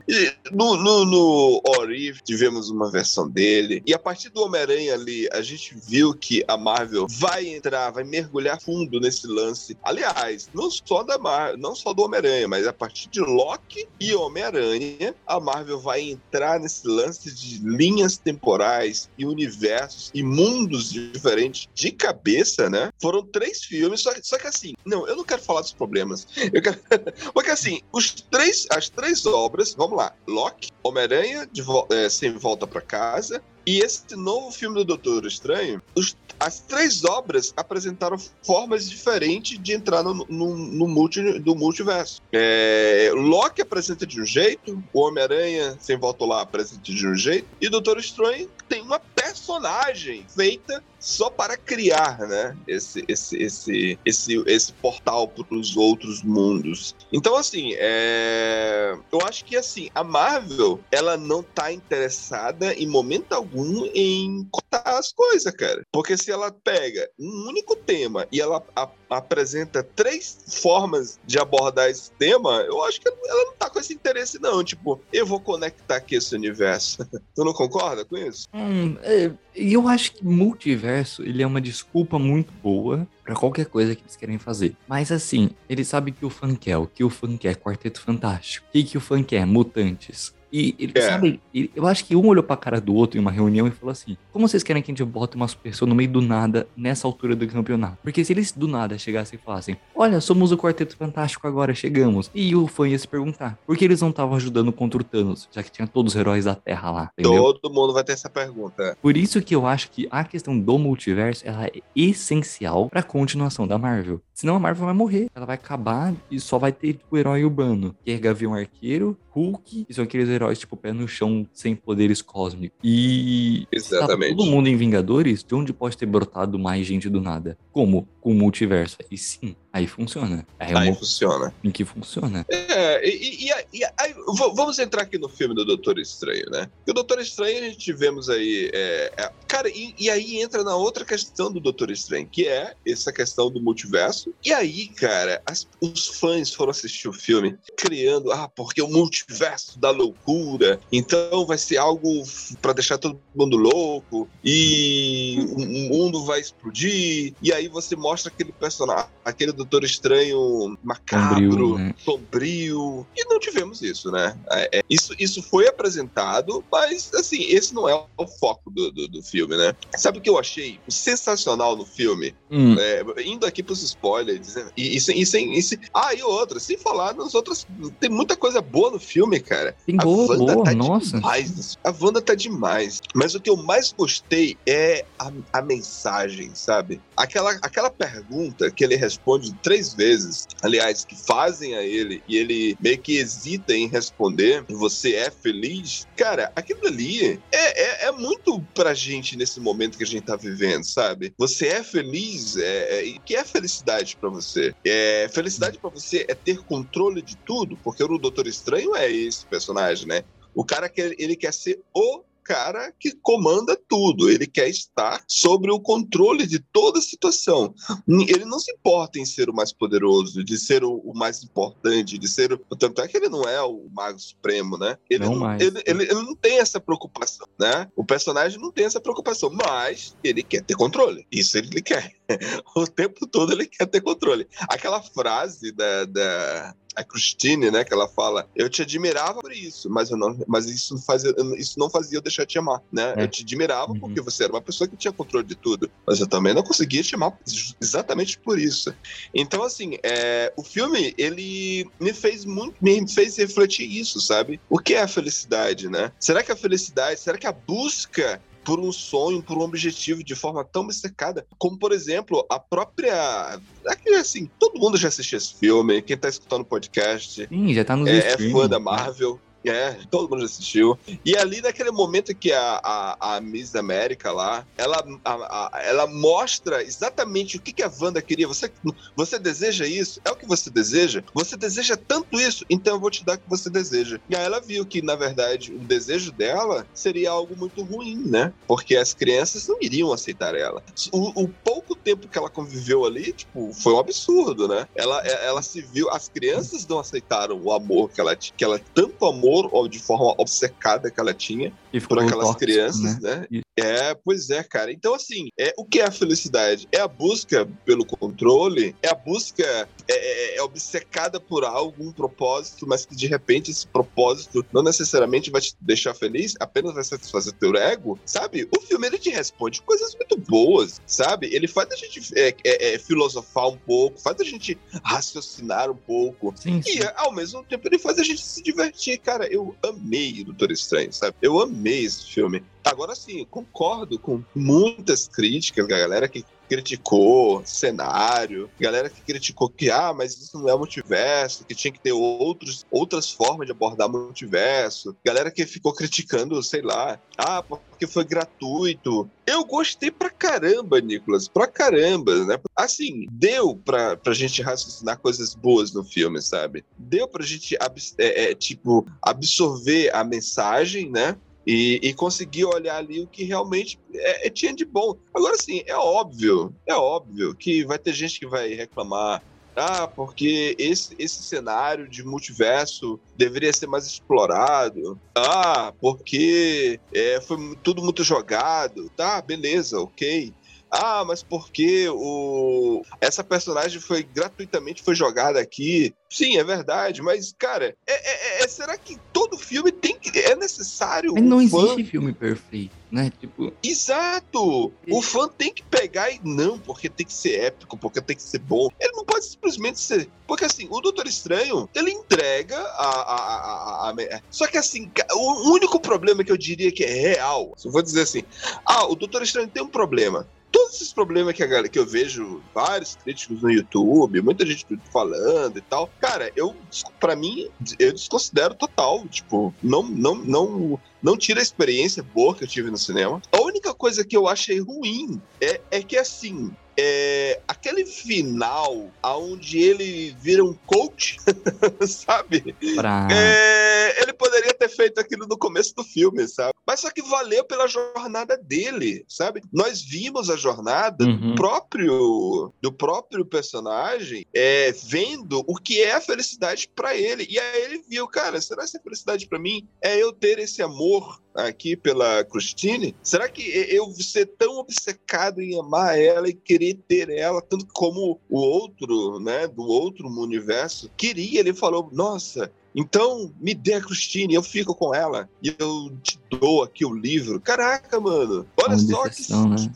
[0.52, 5.42] no, no, no Orif tivemos uma versão dele, e a partir do Homem-Aranha ali, a
[5.42, 9.78] gente viu que a Marvel vai entrar, vai mergulhar fundo nesse lance.
[9.84, 11.58] Aliás, não só da Mar...
[11.58, 16.60] não só do Homem-Aranha, mas a partir de Loki e Homem-Aranha, a Marvel vai entrar
[16.60, 22.92] nesse lance de linhas temporais e universos e mundos diferentes de cabeça, né?
[23.02, 26.28] Foram três filmes, só, só que assim, não, eu não quero falar dos problemas.
[26.52, 26.80] Eu quero...
[27.46, 32.66] Porque assim, os três, as três obras, vamos lá, Loki, Homem-Aranha vo- é, sem volta
[32.66, 38.90] pra casa e esse novo filme do Doutor Estranho, os- as três obras apresentaram formas
[38.90, 42.20] diferentes de entrar no, no, no multi, do multiverso.
[42.34, 47.48] É, Loki apresenta de um jeito, o Homem-Aranha sem volta lá apresenta de um jeito,
[47.62, 52.58] e Doutor Estranho tem uma personagem feita só para criar, né?
[52.68, 56.96] Esse, esse, esse, esse, esse portal para os outros mundos.
[57.14, 58.98] Então, assim, é...
[59.12, 64.98] eu acho que assim a Marvel ela não tá interessada em momento algum em cortar
[64.98, 65.84] as coisas, cara.
[65.92, 71.88] Porque se ela pega um único tema e ela a- apresenta três formas de abordar
[71.88, 74.64] esse tema, eu acho que ela não tá com esse interesse, não.
[74.64, 76.98] Tipo, eu vou conectar aqui esse universo.
[77.36, 78.48] tu não concorda com isso?
[78.54, 83.96] Hum, é, eu acho que multiverso, ele é uma desculpa muito boa pra qualquer coisa
[83.96, 84.76] que eles querem fazer.
[84.88, 88.68] Mas assim, ele sabe que o fã quer, o que o fã quer, Quarteto Fantástico.
[88.68, 89.46] O que, que o fã quer?
[89.46, 90.34] Mutantes.
[90.58, 91.02] E ele É.
[91.02, 93.92] sabe, eu acho que um olhou pra cara do outro em uma reunião e falou
[93.92, 97.06] assim: Como vocês querem que a gente bote umas pessoas no meio do nada nessa
[97.06, 97.98] altura do campeonato?
[98.02, 102.32] Porque se eles do nada chegassem e falassem: Olha, somos o Quarteto Fantástico agora, chegamos.
[102.34, 105.50] E o fã ia se perguntar: Por que eles não estavam ajudando contra o Thanos,
[105.52, 107.12] já que tinha todos os heróis da Terra lá?
[107.20, 107.54] Entendeu?
[107.54, 108.98] Todo mundo vai ter essa pergunta.
[109.02, 113.68] Por isso que eu acho que a questão do multiverso ela é essencial pra continuação
[113.68, 114.22] da Marvel.
[114.34, 115.28] Senão a Marvel vai morrer.
[115.36, 119.18] Ela vai acabar e só vai ter tipo, o herói urbano, que é Gavião Arqueiro,
[119.36, 122.78] Hulk, que são aqueles heróis, tipo, pé no chão, sem poderes cósmicos.
[122.82, 123.68] E.
[123.70, 124.32] Exatamente.
[124.32, 127.58] Tá todo mundo em Vingadores, de onde pode ter brotado mais gente do nada?
[127.72, 128.08] Como?
[128.22, 128.98] Com o multiverso.
[129.12, 130.46] Aí sim, aí funciona.
[130.58, 131.54] Aí é Aí uma funciona.
[131.64, 132.46] em que funciona.
[132.50, 134.16] É, e, e- e- e aí,
[134.56, 136.70] vamos entrar aqui no filme do Doutor Estranho, né?
[136.78, 138.70] Porque o Doutor Estranho a gente tivemos aí.
[138.74, 143.12] é, é, cara, e, aí entra na outra questão do Doutor Estranho, que é essa
[143.12, 144.34] questão do multiverso.
[144.44, 149.78] E aí, cara, as- os fãs foram assistir o filme criando, ah, porque o multiverso
[149.78, 152.24] da loucura, então vai ser algo
[152.62, 155.60] pra deixar todo mundo louco, e o
[155.94, 161.94] mundo vai explodir, e aí você mostra aquele personagem, aquele Doutor Estranho macabro, Sombrio, né?
[161.98, 163.08] sombrio.
[163.16, 164.38] E não tivemos isso, né?
[164.52, 169.08] É, é, isso, isso foi apresentado, mas assim, esse não é o foco do, do,
[169.08, 169.74] do filme, né?
[169.98, 172.36] Sabe o que eu achei sensacional no filme?
[172.52, 176.14] Hum, É, indo aqui pros spoilers, dizendo- e, e, sem, e, sem, e sem- Ah,
[176.14, 177.66] e outra, sem falar nas outras.
[178.00, 179.76] Tem muita coisa boa no filme, cara.
[179.86, 181.18] tem A boa, Wanda boa, tá nossa.
[181.18, 181.74] demais.
[181.84, 183.00] A Wanda tá demais.
[183.16, 187.02] Mas o que eu mais gostei é a, a mensagem, sabe?
[187.18, 192.76] Aquela, aquela pergunta que ele responde três vezes, aliás, que fazem a ele e ele
[192.80, 196.06] meio que hesita em responder: Você é feliz?
[196.16, 200.36] Cara, aquilo ali é, é, é muito pra gente nesse momento que a gente tá
[200.36, 201.34] vivendo, sabe?
[201.38, 202.58] Você é feliz?
[202.58, 204.74] É, é, que é felicidade pra você?
[204.86, 207.78] É, felicidade pra você é ter controle de tudo?
[207.84, 210.24] Porque o Doutor Estranho é esse personagem, né?
[210.54, 214.30] O cara que ele quer ser o cara que comanda tudo.
[214.30, 217.74] Ele quer estar sobre o controle de toda a situação.
[218.08, 222.18] Ele não se importa em ser o mais poderoso, de ser o, o mais importante,
[222.18, 222.58] de ser o.
[222.78, 224.98] Tanto é que ele não é o Mago Supremo, né?
[225.10, 227.90] Ele Não não, ele, ele- ele não tem essa preocupação, né?
[227.96, 231.26] O personagem não tem essa preocupação, mas ele quer ter controle.
[231.32, 232.14] Isso ele quer.
[232.76, 234.48] O tempo todo ele quer ter controle.
[234.70, 239.90] Aquela frase da, da a Christine, né, que ela fala, eu te admirava por isso,
[239.90, 242.82] mas eu não, mas isso não fazia, isso não fazia eu deixar de te amar,
[242.92, 243.14] né?
[243.18, 243.24] É.
[243.24, 244.00] Eu te admirava Uhum.
[244.00, 247.04] porque você era uma pessoa que tinha controle de tudo, mas eu também não conseguia
[247.04, 247.38] te amar
[247.82, 248.94] exatamente por isso.
[249.34, 254.60] Então, assim, é, o filme ele me fez muito, me fez refletir isso, sabe?
[254.70, 256.12] O que é a felicidade, né?
[256.20, 260.36] Será que a felicidade, será que a busca por um sonho, por um objetivo de
[260.36, 265.38] forma tão obcecada, como por exemplo a própria, é que assim, todo mundo já assistiu
[265.38, 268.80] esse filme, quem tá escutando o podcast Sim, já tá nos é, é fã da
[268.80, 269.40] Marvel.
[269.68, 270.98] É, todo mundo já assistiu.
[271.24, 276.08] E ali naquele momento que a, a, a Miss América lá, ela, a- a- ela
[276.08, 278.48] mostra exatamente o que, que a Wanda queria.
[278.48, 278.72] Você,
[279.16, 280.20] você deseja isso?
[280.26, 281.24] É o que você deseja?
[281.34, 282.66] Você deseja tanto isso?
[282.70, 284.20] Então eu vou te dar o que você deseja.
[284.30, 288.54] E aí ela viu que, na verdade, o desejo dela seria algo muito ruim, né?
[288.68, 290.84] Porque as crianças não iriam aceitar ela.
[291.12, 294.88] O, o pouco tempo que ela conviveu ali, tipo, foi um absurdo, né?
[294.96, 299.26] Ela, ela se viu, as crianças não aceitaram o amor que ela que ela tanto
[299.56, 301.72] amor ou de forma obcecada que ela tinha
[302.08, 303.48] por aquelas tóxico, crianças, né?
[303.50, 303.62] né?
[303.78, 304.92] É, pois é, cara.
[304.92, 306.88] Então, assim, é, o que é a felicidade?
[306.92, 308.96] É a busca pelo controle?
[309.02, 309.64] É a busca
[310.08, 310.14] é,
[310.56, 315.52] é- é obcecada por algo, um propósito, mas que de repente esse propósito não necessariamente
[315.52, 318.68] vai te deixar feliz, apenas vai satisfazer teu ego, sabe?
[318.76, 321.54] O filme ele te responde coisas muito boas, sabe?
[321.54, 325.96] Ele faz a gente é, é, é, filosofar um pouco, faz a gente raciocinar um
[325.96, 326.54] pouco.
[326.56, 327.00] Sim, sim.
[327.00, 329.48] E ao mesmo tempo ele faz a gente se divertir, cara.
[329.48, 331.36] Eu amei o Doutor Estranho, sabe?
[331.42, 332.64] Eu amei esse filme.
[332.84, 339.90] Agora sim, eu concordo com muitas críticas galera que criticou cenário, galera que criticou que,
[339.90, 344.10] ah, mas isso não é multiverso, que tinha que ter outros, outras formas de abordar
[344.10, 349.30] multiverso, galera que ficou criticando, sei lá, ah, porque foi gratuito.
[349.46, 352.60] Eu gostei pra caramba, Nicolas, pra caramba, né?
[352.76, 356.84] Assim, deu pra, pra gente raciocinar coisas boas no filme, sabe?
[356.98, 357.78] Deu pra gente,
[358.18, 361.38] é, é, tipo, absorver a mensagem, né?
[361.66, 365.16] E, e conseguir olhar ali o que realmente é, é- tinha de bom.
[365.34, 369.42] Agora, sim, é óbvio, é óbvio que vai ter gente que vai reclamar.
[369.78, 375.22] Ah, porque esse, esse cenário de multiverso deveria ser mais explorado.
[375.38, 379.10] Ah, porque é, foi tudo muito jogado.
[379.18, 380.56] Tá, beleza, ok.
[380.98, 386.14] Ah, mas porque o essa personagem foi gratuitamente foi jogada aqui?
[386.32, 390.56] Sim, é verdade, mas cara, é, é- é- será que todo filme tem que é
[390.56, 393.30] necessário Mas não um fã existe filme perfeito, né?
[393.38, 394.94] Tipo, Exato!
[395.12, 398.42] O fã tem que pegar e não, porque tem que ser épico, porque tem que
[398.44, 398.88] ser bom.
[399.00, 400.32] Ele não pode simplesmente ser.
[400.48, 403.06] Porque assim, o Doutor Estranho, ele entrega a.
[403.06, 407.72] a, a, a- Só que assim, o único problema que eu diria que é real,
[407.78, 408.42] se eu vou dizer assim,
[408.88, 410.50] ah, o Doutor Estranho tem um problema.
[410.76, 414.86] Todos esses problemas que, a galera, que eu vejo vários críticos no YouTube, muita gente
[415.10, 416.76] falando e tal, cara, eu,
[417.18, 419.26] pra mim, eu desconsidero total.
[419.30, 423.42] Tipo, não, não, não, não tira a experiência boa que eu tive no cinema.
[423.52, 429.80] A única coisa que eu achei ruim é, é que, assim, é, aquele final onde
[429.80, 431.38] ele vira um coach,
[432.08, 432.76] sabe?
[432.96, 433.28] Pra...
[433.32, 436.74] É, ele poderia ter feito aquilo no começo do filme, sabe?
[436.88, 439.62] Mas só que valeu pela jornada dele, sabe?
[439.74, 441.50] Nós vimos a jornada Uhum.
[441.52, 447.48] do próprio do próprio personagem é, vendo o que é a felicidade pra ele.
[447.50, 450.82] E aí ele viu, cara, será que essa felicidade pra mim é eu ter esse
[450.82, 451.15] amor
[451.54, 453.16] aqui pela Christine?
[453.24, 458.40] Será que eu ser tão obcecado em amar ela e querer ter ela, tanto como
[458.50, 461.60] o outro, né, do outro universo, queria?
[461.60, 466.40] Ele falou, nossa, então me dê a Christine, eu fico com ela e eu te
[466.50, 467.60] dou aqui o livro.
[467.60, 469.92] Caraca, mano, olha só que, né?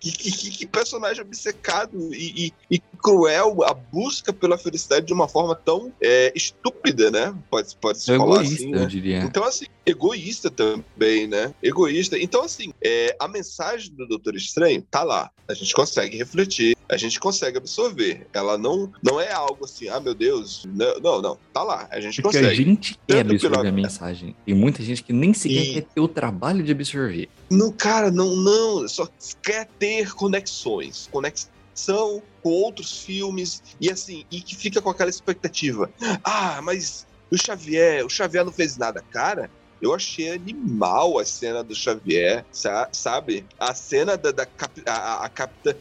[0.00, 5.12] que, que- que- que personagem obcecado e, e- e cruel a busca pela felicidade de
[5.12, 7.34] uma forma tão é, estúpida, né?
[7.50, 8.86] Pode, pode se É falar egoísta, assim, eu né?
[8.86, 9.18] diria.
[9.20, 11.54] Então, assim, egoísta também, né?
[11.62, 12.18] Egoísta.
[12.18, 15.30] Então, assim, é, a mensagem do Doutor Estranho tá lá.
[15.48, 18.26] A gente consegue refletir, a gente consegue absorver.
[18.34, 20.66] Ela não, não é algo assim, ah, meu Deus.
[20.66, 21.38] Não, não, não.
[21.54, 21.88] Tá lá.
[21.90, 22.64] A gente Porque a consegue.
[22.64, 24.36] gente quer Tanto absorver pela- a mensagem.
[24.44, 27.28] Tem muita gente que nem sequer E- quer ter o trabalho de absorver.
[27.50, 28.86] Não, cara, não, não.
[28.88, 29.08] Só
[29.42, 31.08] quer ter conexões.
[31.10, 33.62] Conexão com outros filmes.
[33.78, 35.92] E assim, e que fica com aquela expectativa.
[36.24, 39.50] Ah, mas o Xavier, o Xavier não fez nada, cara.
[39.82, 43.46] Eu achei animal a cena do Xavier, sa- sabe?
[43.60, 45.74] A cena da, da cap- a, a- capitã.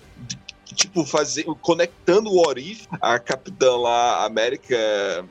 [0.76, 4.76] Tipo, fazer, conectando o Orif, a capitã lá, América.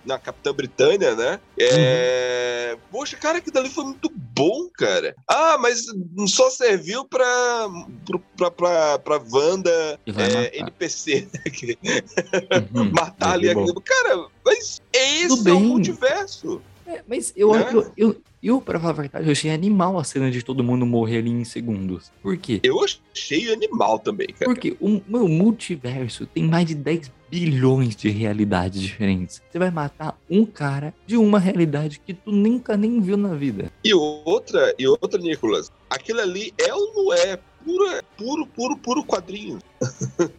[0.07, 1.39] Na capitã Britânia, né?
[1.61, 2.79] É.
[2.91, 5.15] Poxa, cara, aquilo ali foi muito bom, cara.
[5.29, 5.87] Ah, mas
[6.29, 7.69] só serviu pra.
[8.37, 10.55] pra, pra, pra Wanda E é, matar.
[10.55, 11.29] NPC.
[12.75, 13.81] Uhum, matar ali é aquilo.
[13.81, 16.61] Cara, mas esse Tudo é o multiverso.
[16.87, 17.71] É, mas eu, Né?
[17.73, 20.87] eu, eu, eu, pra falar a verdade, eu achei animal a cena de todo mundo
[20.87, 22.13] morrer ali em segundos.
[22.23, 22.61] Por quê?
[22.63, 24.45] Eu achei animal também, cara.
[24.45, 29.43] Porque o meu multiverso tem mais de 10 bilhões de realidades diferentes.
[29.51, 33.73] Você vai matar um cara de uma realidade que tu nunca nem viu na vida.
[33.85, 39.05] E outra, e outra, Nicolas, aquilo ali é ou não é pura, puro, puro, puro
[39.05, 39.59] quadrinho.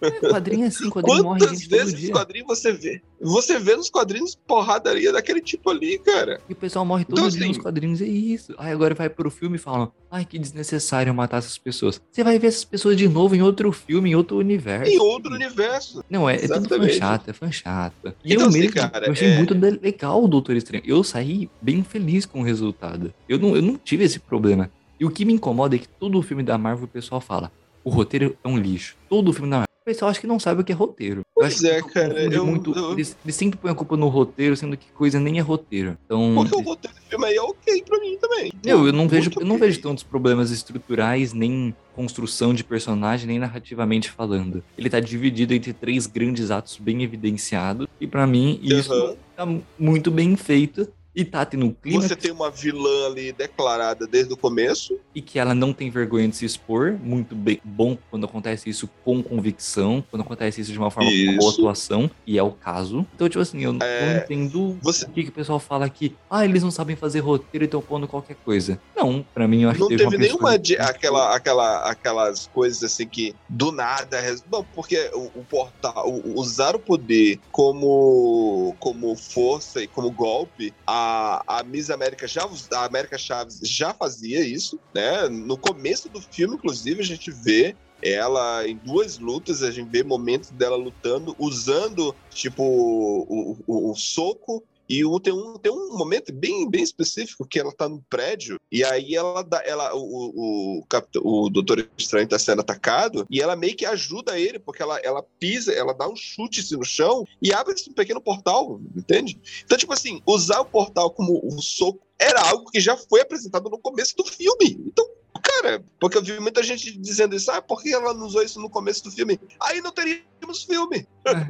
[0.01, 2.11] É, quadrinho é assim, quadrinho morre Quantas gente todo vezes esse dia.
[2.13, 3.01] quadrinho você vê?
[3.21, 6.39] Você vê nos quadrinhos porradaria daquele tipo ali, cara.
[6.49, 8.55] E o pessoal morre todo Então, dia assim- nos quadrinhos, é isso.
[8.57, 12.01] Aí agora vai pro filme e falam, ai, que desnecessário matar essas pessoas.
[12.11, 14.89] Você vai ver essas pessoas de novo em outro filme, em outro universo.
[14.91, 16.03] Em outro universo.
[16.09, 18.13] Não, é, é tudo chato, é fã chato.
[18.23, 20.83] E Então, eu assim, mesmo, cara, eu achei é- muito legal o Doutor Estranho.
[20.85, 23.13] Eu saí bem feliz com o resultado.
[23.27, 24.71] Eu não, eu não tive esse problema.
[24.99, 27.51] E o que me incomoda é que todo filme da Marvel o pessoal fala,
[27.83, 28.95] o roteiro é um lixo.
[29.09, 29.67] Todo filme da Marvel.
[29.81, 31.19] O pessoal acha que não sabe o que é roteiro.
[31.21, 34.09] Eu Pois é, cara, confunde eu- muito- eu- Eles, eles sempre põem a culpa no
[34.09, 35.97] roteiro, sendo que coisa nem é roteiro.
[36.05, 38.51] Então, Porque o roteiro do filme aí é ok pra mim também.
[38.65, 43.27] meu, eu não vejo, Muito eu não vejo tantos problemas estruturais, nem construção de personagem,
[43.27, 44.61] nem narrativamente falando.
[44.77, 49.47] Ele tá dividido entre três grandes atos bem evidenciados, e pra mim isso tá
[49.79, 50.91] muito bem feito.
[51.17, 54.99] E tá tendo um clima Você tem uma vilã ali declarada desde o começo.
[55.15, 56.95] e que ela não tem vergonha de se expor.
[57.01, 61.17] Muito bem, bom quando acontece isso com convicção, quando acontece isso de uma forma com
[61.17, 61.59] uma boa Isso.
[61.61, 63.03] atuação, e é o caso.
[63.15, 66.15] Então, tipo assim, eu não É, entendo Você o que, que o pessoal fala que,
[66.29, 68.79] ah, eles não sabem fazer roteiro e estão pondo qualquer coisa.
[68.95, 72.83] Não, pra mim eu acho não que teve, teve nenhuma de, aquela, aquela, aquelas coisas
[72.83, 74.19] assim que do nada.
[74.51, 80.73] Não, porque o, o portal, o- usar o poder como, como força e como golpe,
[80.85, 81.06] a,
[81.47, 85.27] a Miss América já, a América Chaves já fazia isso, né?
[85.29, 90.03] No começo do filme, inclusive, a gente vê ela em duas lutas, a gente vê
[90.03, 94.63] momentos dela lutando, usando, tipo, o, o, o soco.
[94.89, 98.59] E o- tem, um, tem um momento bem, bem específico que ela tá no prédio,
[98.71, 99.61] e aí ela dá.
[99.65, 100.83] Ela, o, o,
[101.21, 104.99] o, o Doutor Estranho tá sendo atacado, e ela meio que ajuda ele, porque ela,
[104.99, 109.39] ela pisa, ela dá um chute assim, no chão e abre esse pequeno portal, entende?
[109.65, 113.69] Então, tipo assim, usar o portal como um soco era algo que já foi apresentado
[113.69, 114.81] no começo do filme.
[114.87, 115.07] Então,
[115.43, 118.59] cara, porque eu vi muita gente dizendo isso, ah, por que ela não usou isso
[118.59, 119.39] no começo do filme?
[119.59, 121.07] Aí não teríamos filme.
[121.25, 121.45] Ah,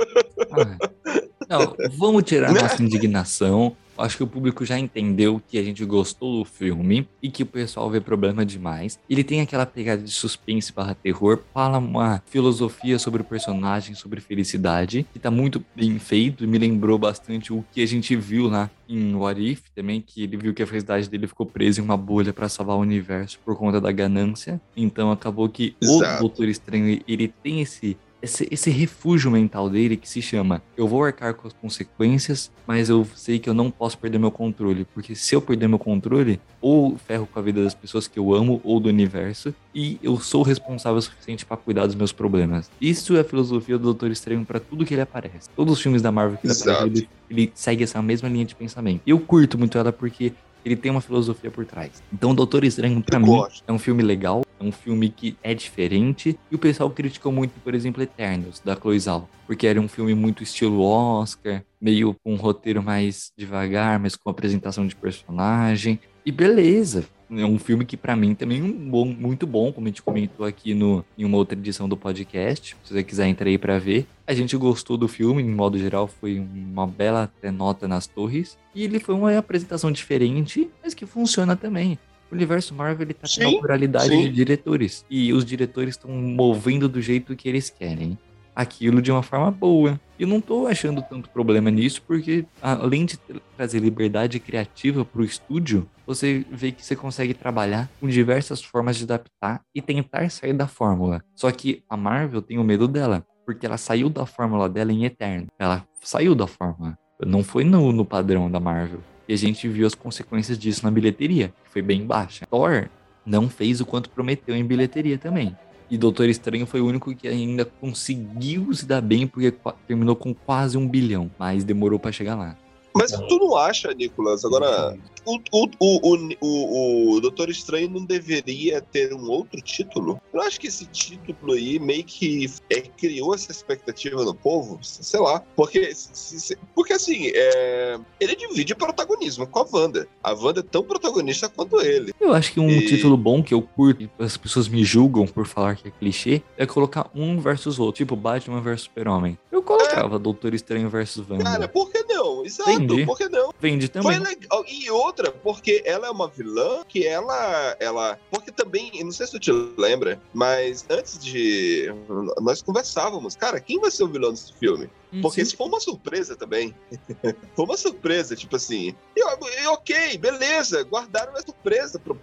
[1.50, 2.62] Não, vamos tirar Né?
[2.62, 3.76] nossa indignação.
[3.98, 7.48] Acho que o público já entendeu que a gente gostou do filme e que o
[7.48, 9.00] pessoal vê problema demais.
[9.10, 14.22] Ele tem aquela pegada de suspense barra terror, fala uma filosofia sobre o personagem, sobre
[14.22, 18.48] felicidade, que tá muito bem feito e me lembrou bastante o que a gente viu
[18.48, 21.84] lá em What If também, que ele viu que a felicidade dele ficou presa em
[21.84, 24.62] uma bolha para salvar o universo por conta da ganância.
[24.76, 26.18] Então acabou que Exato.
[26.18, 30.88] o Doutor Estranho, ele tem esse esse, esse refúgio mental dele que se chama eu
[30.88, 34.86] vou arcar com as consequências, mas eu sei que eu não posso perder meu controle,
[34.94, 38.34] porque se eu perder meu controle, ou ferro com a vida das pessoas que eu
[38.34, 42.70] amo ou do universo, e eu sou responsável o suficiente para cuidar dos meus problemas.
[42.82, 45.50] Isso é a filosofia do Doutor Estranho para tudo que ele aparece.
[45.56, 46.72] Todos os filmes da Marvel que ele Exato.
[46.72, 49.02] aparece, ele, ele segue essa mesma linha de pensamento.
[49.08, 50.34] Eu curto muito ela porque
[50.66, 51.92] ele tem uma filosofia por trás.
[52.12, 53.64] Então, o Doutor Estranho, pra Eu mim, gosto.
[53.68, 56.38] é um filme legal, é um filme que é diferente.
[56.52, 59.30] E o pessoal criticou muito, por exemplo, Eternos, da Chloe Zhao.
[59.46, 64.30] Porque era um filme muito estilo Oscar, meio com um roteiro mais devagar, mas com
[64.30, 66.00] apresentação de personagem.
[66.26, 67.06] E beleza.
[67.30, 70.02] É um filme que pra mim também é um bom, muito bom, como a gente
[70.02, 72.76] comentou aqui no, em uma outra edição do podcast.
[72.84, 74.08] Se você quiser entrar aí pra ver.
[74.26, 78.58] A gente gostou do filme, em modo geral, foi uma bela nota nas torres.
[78.74, 82.00] E ele foi uma apresentação diferente, mas que funciona também.
[82.32, 84.24] O universo Marvel ele tá com pluralidade sim.
[84.24, 85.06] de diretores.
[85.10, 88.18] E os diretores estão movendo do jeito que eles querem.
[88.56, 90.00] Aquilo de uma forma boa.
[90.18, 95.06] E eu não tô achando tanto problema nisso, porque além de tra- trazer liberdade criativa
[95.06, 100.28] pro estúdio, você vê que você consegue trabalhar com diversas formas de adaptar e tentar
[100.32, 101.24] sair da fórmula.
[101.36, 105.06] Só que a Marvel tem o medo dela, porque ela saiu da fórmula dela em
[105.06, 105.46] Eterno.
[105.60, 106.98] Ela saiu da fórmula.
[107.24, 109.02] Não foi no, no padrão da Marvel.
[109.28, 112.46] E a gente viu as consequências disso na bilheteria, que foi bem baixa.
[112.46, 112.88] Thor
[113.26, 115.56] não fez o quanto prometeu em bilheteria também.
[115.90, 119.54] E Doutor Estranho foi o único que ainda conseguiu se dar bem, porque
[119.88, 122.58] terminou com quase um bilhão, mas demorou pra chegar lá.
[122.98, 124.44] Mas tu não acha, Nicolas?
[124.46, 130.20] Agora, o, o, o, o, o, Doutor Estranho não deveria ter um outro título?
[130.34, 135.20] Eu acho que esse título aí meio que é, criou essa expectativa no povo, sei
[135.20, 135.42] lá.
[135.56, 140.08] Porque, se- se- porque assim, é, ele divide protagonismo com a Wanda.
[140.24, 142.14] A Wanda é tão protagonista quanto ele.
[142.20, 145.26] Eu acho que um E- título bom que eu curto, e as pessoas me julgam
[145.28, 149.38] por falar que é clichê, é colocar um versus outro, tipo Batman versus Super-Homem.
[149.52, 151.44] Eu colocava Doutor Estranho versus Wanda.
[151.44, 152.27] Cara, por que não?
[152.48, 153.06] Exato, Entendi.
[153.06, 153.54] por que não?
[153.60, 154.20] Vende Foi também.
[154.20, 154.64] legal.
[154.66, 157.76] E outra, porque ela é uma vilã que ela.
[157.80, 161.94] ela porque também, não sei se tu te lembra, mas antes de.
[162.42, 164.90] Nós conversávamos, cara, quem vai ser o vilão desse filme?
[165.22, 165.48] Porque Sim.
[165.48, 166.74] isso foi uma surpresa também.
[167.56, 168.96] foi uma surpresa, tipo assim.
[169.16, 169.24] E,
[169.68, 172.16] ok, beleza, guardaram a surpresa pro,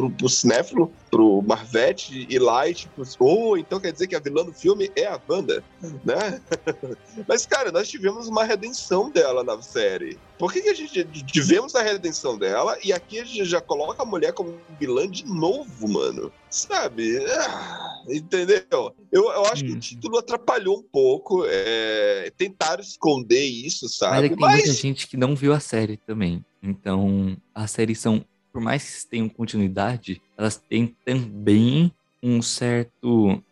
[0.00, 4.44] pro, pro Cinéfilo, pro Marvete e e tipo, ou então quer dizer que a vilã
[4.44, 5.62] do filme é a Wanda,
[6.04, 6.40] né?
[7.28, 10.18] Mas, cara, nós tivemos uma redenção dela na série.
[10.38, 14.02] Por que, que a gente tivemos a redenção dela e aqui a gente já coloca
[14.02, 16.32] a mulher como vilã de novo, mano?
[16.48, 17.18] Sabe?
[17.28, 18.94] Ah, entendeu?
[19.12, 19.76] Eu, eu acho que Hum.
[19.76, 21.44] o título atrapalhou um pouco.
[21.46, 24.28] é, tentaram esconder isso, Mas é sabe?
[24.30, 26.44] que tem muita gente que não viu a série também.
[26.62, 31.92] Então, as séries são, por mais que tenham continuidade, elas têm também
[32.22, 33.42] um certo.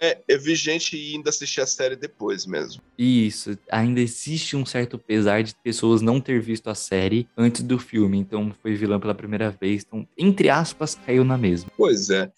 [0.00, 2.82] É, eu vi gente indo assistir a série depois mesmo.
[2.98, 7.78] Isso, ainda existe um certo pesar de pessoas não ter visto a série antes do
[7.78, 11.70] filme, então foi vilã pela primeira vez, então, entre aspas, caiu na mesma.
[11.76, 12.30] Pois é.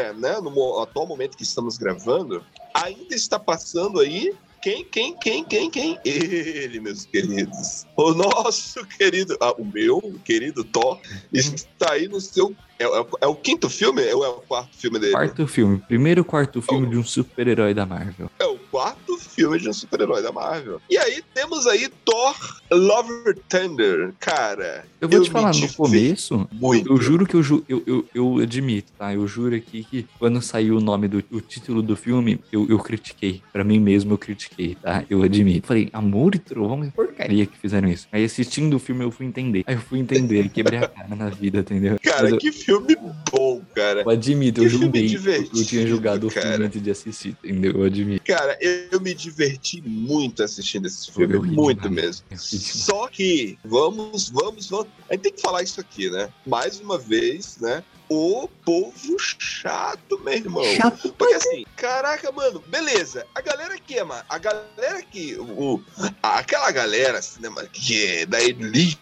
[0.00, 5.44] Agora, né, no atual momento que estamos gravando, ainda está passando aí quem, quem, quem,
[5.44, 5.98] quem, quem?
[6.04, 7.86] Ele, meus queridos.
[7.96, 11.00] O nosso querido, ah, o meu querido Thor
[11.32, 12.54] está aí no seu.
[12.80, 15.12] É, é o- é o quinto filme ou é o quarto filme dele?
[15.12, 18.30] Quarto filme, primeiro quarto filme de um super-herói da Marvel.
[18.38, 20.80] É o quarto filme de um super-herói da Marvel.
[20.88, 22.34] E aí temos aí Thor
[22.72, 24.14] Lover Thunder.
[24.18, 26.90] Cara, Eu vou Eu te falar, no começo, muito.
[26.90, 29.12] eu juro que eu, ju- eu, eu, eu admito, tá?
[29.14, 32.78] Eu juro aqui que quando saiu o nome do o título do filme, eu, eu
[32.78, 33.42] critiquei.
[33.52, 35.04] Pra mim mesmo eu critiquei, tá?
[35.10, 35.66] Eu admito.
[35.66, 38.08] Falei, amor e trovão, que porcaria que fizeram isso.
[38.10, 39.64] Aí assistindo o filme eu fui entender.
[39.66, 41.98] Aí eu fui entender, quebrei a cara na vida, entendeu?
[42.02, 42.96] Cara, eu- que filme filme
[43.30, 44.02] bom, cara.
[44.02, 45.16] Eu admito, Que eu julguei.
[45.54, 46.64] Eu tinha julgado o filme cara.
[46.64, 47.72] antes de assistir, entendeu?
[47.72, 48.24] Eu admito.
[48.24, 52.24] Cara, eu, eu me diverti muito assistindo esse filme, Eu muito mesmo.
[52.36, 54.86] Só que, vamos, vamos, vamos.
[55.08, 56.28] A gente tem que falar isso aqui, né?
[56.46, 57.82] Mais uma vez, né?
[58.08, 60.64] O povo chato, meu irmão.
[60.64, 61.14] Chato.
[61.16, 63.24] Porque assim, caraca, mano, beleza.
[63.34, 65.36] A galera que é, mano, a galera que.
[65.38, 65.80] O,
[66.22, 68.98] aquela galera cinema, que é da elite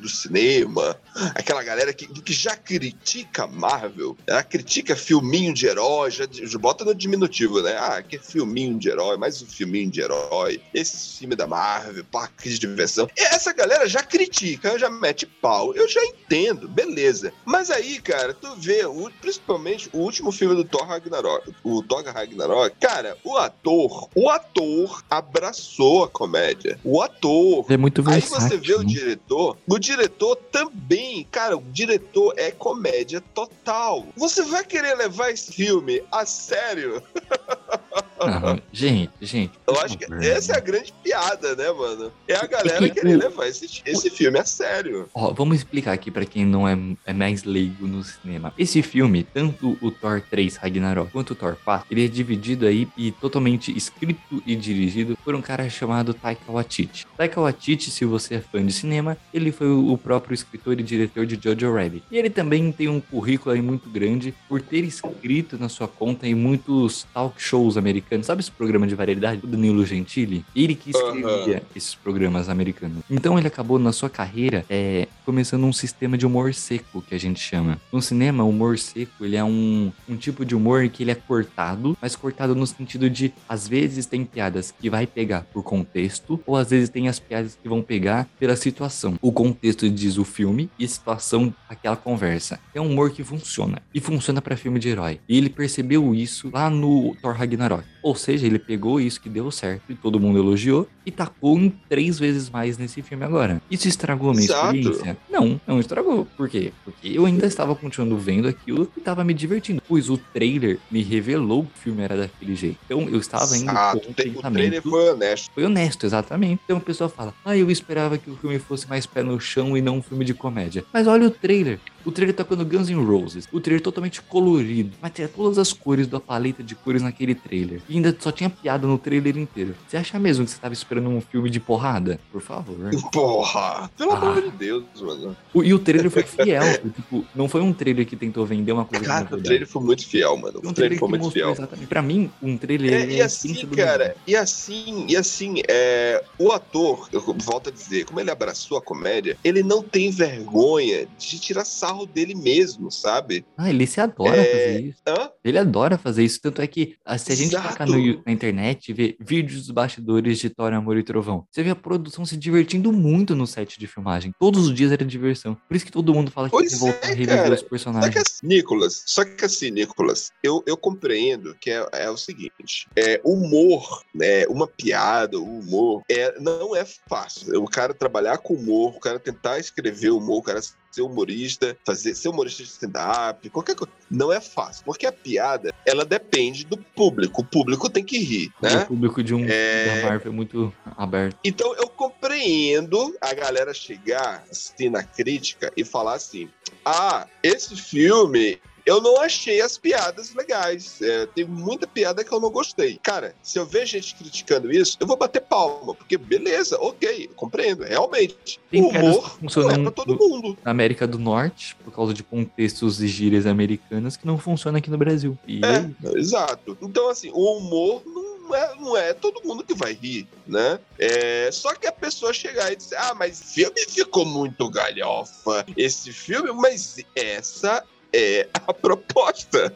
[0.00, 0.96] do cinema,
[1.34, 6.84] aquela galera que, que já critica Marvel, ela critica filminho de herói, já, já bota
[6.84, 7.76] no diminutivo, né?
[7.78, 12.48] Ah, que filminho de herói, mais um filminho de herói, esse filme da Marvel, parque
[12.48, 13.08] de diversão.
[13.16, 15.74] E essa galera já critica, já mete pau.
[15.74, 17.32] Eu já entendo, beleza.
[17.44, 22.04] Mas aí, cara, tu vê, o- principalmente o último filme do Thor Ragnarok, o Thor
[22.04, 26.78] Ragnarok, cara, o ator, o ator abraçou a comédia.
[26.84, 28.48] O ator, É muito Aí versátil.
[28.48, 28.84] você vê o né?
[28.84, 34.06] diretor, o diretor também, cara, o diretor é comédia total.
[34.16, 37.02] Você vai querer levar esse filme a sério?
[38.26, 39.52] Não, gente, gente.
[39.66, 42.12] Eu acho que essa é a grande piada, né, mano?
[42.26, 45.08] É a galera que querer levar esse, esse filme a sério.
[45.14, 48.52] Ó, vamos explicar aqui pra quem não é, é mais leigo no cinema.
[48.58, 52.88] Esse filme, tanto o Thor 3 Ragnarok quanto o Thor 4, ele é dividido aí
[52.96, 57.06] e totalmente escrito e dirigido por um cara chamado Taika Waititi.
[57.16, 60.82] Taika Waititi, se você é fã de cinema, ele foi o o próprio escritor e
[60.82, 62.04] diretor de Jojo Rabbit.
[62.10, 66.26] E ele também tem um currículo aí muito grande por ter escrito na sua conta
[66.26, 68.11] em muitos talk shows americanos.
[68.20, 70.44] Sabe esse programa de variedade do Danilo Gentili?
[70.54, 73.02] Ele que escrevia esses programas americanos.
[73.10, 77.18] Então ele acabou na sua carreira é, começando um sistema de humor seco, que a
[77.18, 77.80] gente chama.
[77.92, 81.14] No cinema, o humor seco, ele é um, um tipo de humor que ele é
[81.14, 86.40] cortado, mas cortado no sentido de, às vezes tem piadas que vai pegar por contexto,
[86.46, 89.18] ou às vezes tem as piadas que vão pegar pela situação.
[89.22, 92.58] O contexto diz o filme e a situação aquela conversa.
[92.74, 93.80] É um humor que funciona.
[93.94, 95.20] E funciona pra filme de herói.
[95.28, 97.84] E ele percebeu isso lá no Thor Ragnarok.
[98.02, 101.70] Ou seja, ele pegou isso que deu certo e todo mundo elogiou e tacou em
[101.88, 103.60] três vezes mais nesse filme agora.
[103.70, 104.74] Isso estragou a minha Exato.
[104.76, 105.16] experiência?
[105.30, 106.26] Não, não estragou.
[106.36, 106.72] Por quê?
[106.84, 109.80] Porque eu ainda estava continuando vendo aquilo e estava me divertindo.
[109.86, 112.78] Pois o trailer me revelou que o filme era daquele jeito.
[112.84, 115.50] Então eu estava indo Ah, com o um trailer pensamento foi honesto.
[115.54, 116.60] foi honesto, exatamente.
[116.64, 119.76] Então a pessoa fala: Ah, eu esperava que o filme fosse mais pé no chão
[119.76, 120.84] e não um filme de comédia.
[120.92, 121.78] Mas olha o trailer.
[122.04, 123.48] O trailer tocando Guns N' Roses.
[123.52, 124.92] O trailer totalmente colorido.
[125.00, 127.80] Mas tinha todas as cores da paleta de cores naquele trailer.
[127.88, 129.74] E ainda só tinha piada no trailer inteiro.
[129.88, 132.18] Você acha mesmo que você tava esperando um filme de porrada?
[132.30, 132.76] Por favor.
[133.12, 133.90] Porra!
[133.96, 134.16] Pelo Ah.
[134.18, 135.36] amor de Deus, mano.
[135.54, 136.62] O- e o trailer foi fiel.
[136.94, 140.06] tipo, não foi um trailer que tentou vender uma coisa Cara, o trailer foi muito
[140.06, 140.60] fiel, mano.
[140.64, 141.52] Um O trailer foi muito mostrou fiel.
[141.52, 141.86] exatamente.
[141.86, 146.50] Pra mim, um trailer É, ele e assim, cara, e assim, e assim, é, o
[146.52, 151.38] ator, eu volto a dizer, como ele abraçou a comédia, ele não tem vergonha de
[151.38, 153.44] tirar sarro dele mesmo, sabe?
[153.56, 155.02] Ah, ele se adora É, fazer isso.
[155.06, 155.30] Hã?
[155.44, 157.68] Ele adora fazer isso, tanto é que ah, se a gente Exato.
[157.68, 161.44] tacar no, Yu- na internet e ver vídeos dos bastidores de Thor, Amor e Trovão,
[161.50, 164.32] você vê a produção se divertindo muito no set de filmagem.
[164.38, 165.56] Todos os dias era diversão.
[165.68, 167.64] Por isso que todo mundo fala que Pois quer voltar é, a reviver os Só
[167.64, 168.16] que personagens.
[168.16, 173.20] assim, Nicolas, só que assim, Nicolas, eu, eu compreendo que é, é o seguinte: é,
[173.24, 177.60] humor, né, uma piada, o humor, é, não é fácil.
[177.62, 180.60] O cara trabalhar com humor, o cara tentar escrever humor, o cara
[180.92, 183.92] ser humorista, fazer ser humorista de stand-up, qualquer coisa.
[184.10, 187.40] Não é fácil, porque a piada, ela depende do público.
[187.40, 188.84] O público tem que rir, O né?
[188.84, 190.02] público de um É.
[190.02, 191.36] da Marvel é muito aberto.
[191.42, 196.48] Então eu compreendo a galera chegar assim na crítica e falar assim:
[196.84, 198.60] ah, esse filme.
[198.84, 201.00] Eu não achei as piadas legais.
[201.00, 202.98] É, tem muita piada que eu não gostei.
[203.02, 205.94] Cara, se eu ver gente criticando isso, eu vou bater palma.
[205.94, 207.84] Porque, beleza, ok, eu compreendo.
[207.84, 208.60] Realmente.
[208.70, 210.56] Tem o humor não é pra todo mundo.
[210.64, 214.90] Na América do Norte, por causa de contextos e gírias americanas que não funcionam aqui
[214.90, 215.38] no Brasil.
[215.46, 216.76] E aí, É, exato.
[216.80, 220.78] Então, assim, o humor não é, não é todo mundo que vai rir, né?
[220.98, 225.64] É, só que a pessoa chegar e dizer, ah, mas o filme ficou muito galhofa.
[225.76, 229.72] Esse filme, mas essa é a proposta.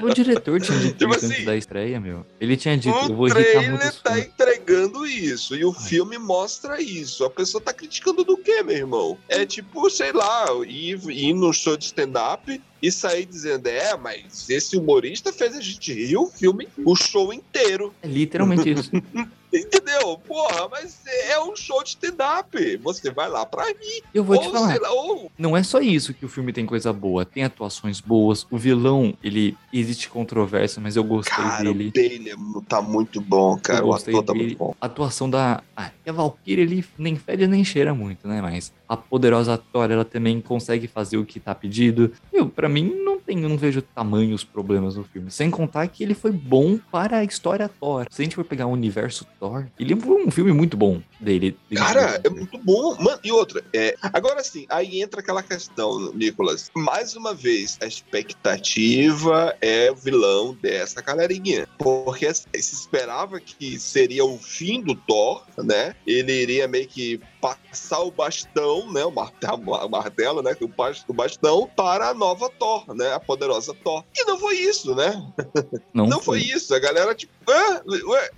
[0.00, 2.24] o diretor tinha dito Tipo isso antes assim, da estreia, meu.
[2.40, 4.26] ele tinha dito, eu o vou trailer tá fãs.
[4.26, 5.54] entregando isso.
[5.56, 7.24] E o filme mostra isso.
[7.24, 9.18] A pessoa tá criticando do quê, meu irmão?
[9.28, 14.48] É tipo, sei lá, ir, ir num show de stand-up e sair dizendo, é, mas
[14.48, 17.92] esse humorista fez a gente rir o filme, o show inteiro.
[18.02, 18.90] É literalmente isso.
[19.52, 20.18] Entendeu?
[20.18, 22.76] Porra, mas é um show de stand-up.
[22.78, 24.02] Você vai lá pra rir.
[24.12, 24.68] Eu vou te ou, falar.
[24.72, 27.24] sei lá, ou Não é só isso que o filme tem coisa boa.
[27.24, 28.46] Tem atuações boas.
[28.50, 31.92] O vilão, ele existe controvérsia, mas eu gostei Cara, dele.
[32.36, 33.80] o é tá muito bom, cara.
[33.80, 34.44] Eu O gostei ator tá dele.
[34.46, 34.74] muito bom.
[34.80, 35.62] A atuação da.
[35.76, 38.40] Ah, a Valkyrie ele nem fede nem cheira muito, né?
[38.42, 42.12] Mas a poderosa Thor, ela também consegue fazer o que tá pedido.
[42.32, 45.30] Eu, para mim, não eu não vejo tamanhos problemas no filme.
[45.30, 48.06] Sem contar que ele foi bom para a história Thor.
[48.10, 51.56] Se a gente for pegar o universo Thor, ele foi um filme muito bom dele.
[51.74, 52.96] Cara, é muito bom.
[52.98, 56.70] Mano, e outra, é, agora sim, aí entra aquela questão, Nicolas.
[56.74, 61.68] Mais uma vez, a expectativa é o vilão dessa galerinha.
[61.76, 65.94] Porque se esperava que seria o fim do Thor, né?
[66.06, 69.04] Ele iria meio que passar o bastão, né?
[69.04, 70.56] O martelo, o martelo né?
[70.60, 73.12] O bas- o bastão para a nova Thor, né?
[73.14, 74.04] A poderosa Thor.
[74.16, 75.26] E não foi isso, né?
[75.92, 76.74] não, Não foi isso.
[76.74, 77.82] A galera, tipo, "Ah,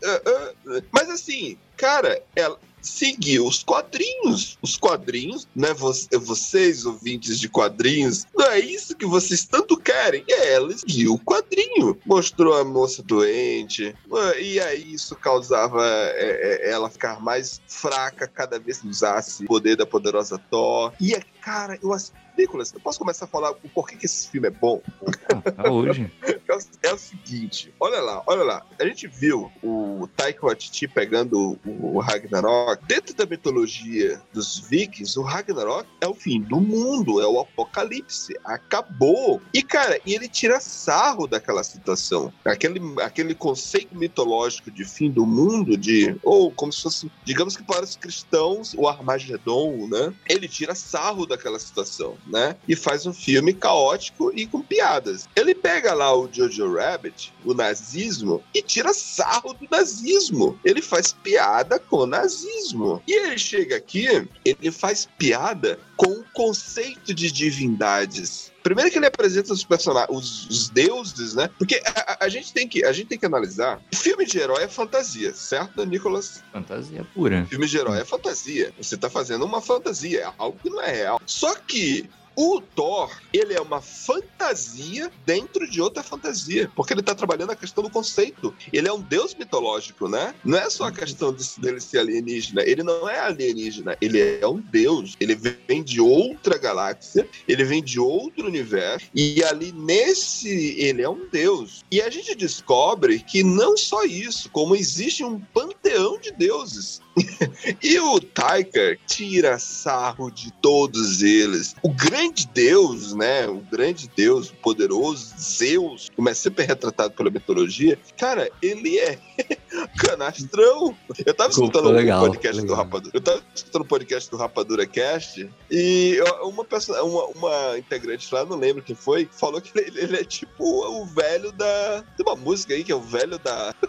[0.05, 0.82] ah, ah".
[0.93, 4.59] mas assim, cara, ela seguiu os quadrinhos.
[4.62, 5.72] Os quadrinhos, né?
[5.74, 10.24] Vo- Vocês, ouvintes de quadrinhos, não é isso que vocês tanto querem.
[10.28, 11.99] É, ela seguiu o quadrinho.
[12.07, 13.95] Mostrou a moça doente.
[14.41, 19.47] E aí isso causava é, é, ela ficar mais fraca cada vez que usasse o
[19.47, 20.93] poder da poderosa Thor.
[21.01, 22.12] E, é, cara, eu acho.
[22.41, 24.80] Nicolas, eu posso começar a falar o porquê que esse filme é bom?
[25.28, 26.11] Ah, tá hoje.
[26.51, 26.59] É o,
[26.91, 28.66] é o seguinte, olha lá, olha lá.
[28.80, 32.84] A gente viu o Taika Waititi pegando o, o Ragnarok.
[32.86, 38.36] Dentro da mitologia dos vikings, o Ragnarok é o fim do mundo, é o apocalipse.
[38.45, 39.41] Acabou.
[39.55, 42.32] E, cara, e ele tira sarro daquela situação.
[42.45, 46.16] Aquele, aquele conceito mitológico de fim do mundo, de.
[46.20, 50.12] Ou como se fosse, digamos que para os cristãos, o Armagedon, né?
[50.28, 52.57] Ele tira sarro daquela situação, né?
[52.68, 55.28] E faz um filme caótico e com piadas.
[55.37, 60.59] Ele pega lá o Jojo Rabbit, o nazismo, e tira sarro do nazismo.
[60.64, 63.03] Ele faz piada com o nazismo.
[63.07, 64.07] E ele chega aqui,
[64.45, 68.51] ele faz piada com o conceito de divindades.
[68.62, 71.49] Primeiro que ele apresenta os personagens, os, os deuses, né?
[71.59, 73.81] Porque a, a- gente tem que, a gente tem que analisar.
[73.95, 76.43] Filme de herói é fantasia, certo, Nicolas?
[76.53, 77.47] Fantasia pura.
[77.49, 78.70] Filme de herói é fantasia.
[78.78, 81.20] Você tá fazendo uma fantasia, é algo que não é real.
[81.24, 82.09] Só que
[82.41, 87.57] o Thor, ele é uma fantasia dentro de outra fantasia, porque ele tá trabalhando a
[87.57, 88.55] questão do conceito.
[88.72, 90.34] Ele é um deus mitológico, né?
[90.45, 92.62] Não é só a questão de- dele ser alienígena.
[92.62, 95.16] Ele não é alienígena, ele é um deus.
[95.20, 101.09] Ele vem de outra galáxia, ele vem de outro universo, e ali nesse ele é
[101.09, 101.84] um deus.
[101.91, 107.01] E a gente descobre que não só isso, como existe um panteão de deuses.
[107.82, 111.74] E o Taika tira sarro de todos eles.
[111.82, 113.47] O grande deus, né?
[113.49, 119.18] O grande deus, o poderoso Zeus, como é sempre retratado pela mitologia, cara, ele é
[119.99, 120.97] canastrão.
[121.25, 122.85] Eu tava escutando legal, o podcast ficou do legal.
[122.85, 123.11] Rapadura.
[123.14, 128.45] Eu tava escutando o podcast do Rapadura Cast e uma pessoa, uma, uma integrante lá,
[128.45, 132.05] não lembro quem foi, falou que ele, ele é tipo o velho da.
[132.16, 133.75] Tem uma música aí que é o velho da.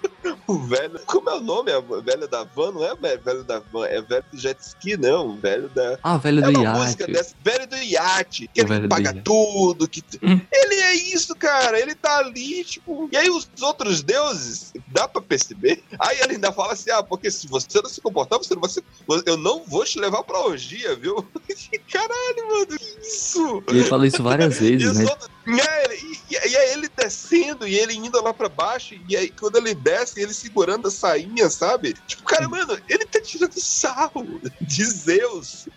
[0.48, 1.00] O velho.
[1.06, 1.72] Como é o nome?
[1.72, 2.72] É velho da van?
[2.72, 5.30] Não é o velho da van, é velho do jet ski, não.
[5.30, 5.98] O velho da.
[6.04, 7.06] Ah, velho É do iate.
[7.12, 7.36] dessa.
[7.44, 8.48] Velho do iate.
[8.54, 9.22] Que O ele paga iate.
[9.22, 9.88] tudo.
[9.88, 10.04] Que...
[10.22, 10.40] Hum.
[10.52, 11.80] Ele é isso, cara.
[11.80, 13.10] Ele tá ali, tipo.
[13.12, 15.71] E aí os outros deuses, dá pra perceber?
[16.00, 18.70] Aí ele ainda fala assim: ah, porque se você não se comportar, você não vai
[18.70, 18.84] se...
[19.26, 21.16] eu não vou te levar pra orgia, viu?
[21.92, 23.64] Caralho, mano, que isso?
[23.70, 25.04] E ele fala isso várias vezes, né?
[25.06, 26.00] outros- e aí,
[26.30, 29.74] e- e aí ele descendo e ele indo lá pra baixo, e aí quando ele
[29.74, 31.94] desce, ele segurando a sainha, sabe?
[32.06, 35.68] Tipo, cara, mano, ele tá tirando sarro de Zeus.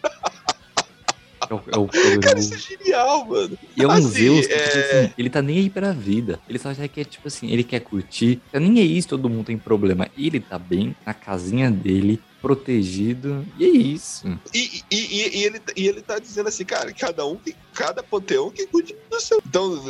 [1.50, 2.38] É o, é o Cara, poderoso.
[2.38, 3.58] isso é genial, mano.
[3.76, 6.38] E é um Assim, Zeus que, tipo é- assim, ele tá nem aí pra vida.
[6.48, 8.40] Ele só já quer, tipo assim, ele quer curtir.
[8.52, 10.08] Tá nem aí se todo mundo tem problema.
[10.16, 13.44] Ele tá bem na casinha dele, protegido.
[13.58, 14.38] E é isso.
[14.52, 18.02] E, e, e, e ele, e ele tá dizendo assim, cara, cada um, que- cada
[18.02, 19.42] panteão que cuide do seu.
[19.46, 19.82] Então,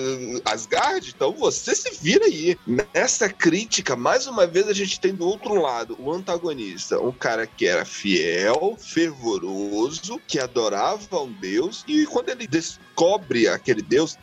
[0.45, 2.57] Asgard, então você se vira aí.
[2.95, 7.47] Nessa crítica, mais uma vez, a gente tem do outro lado o antagonista, um cara
[7.47, 14.16] que era fiel, fervoroso, que adorava um deus, e quando ele descobre aquele deus,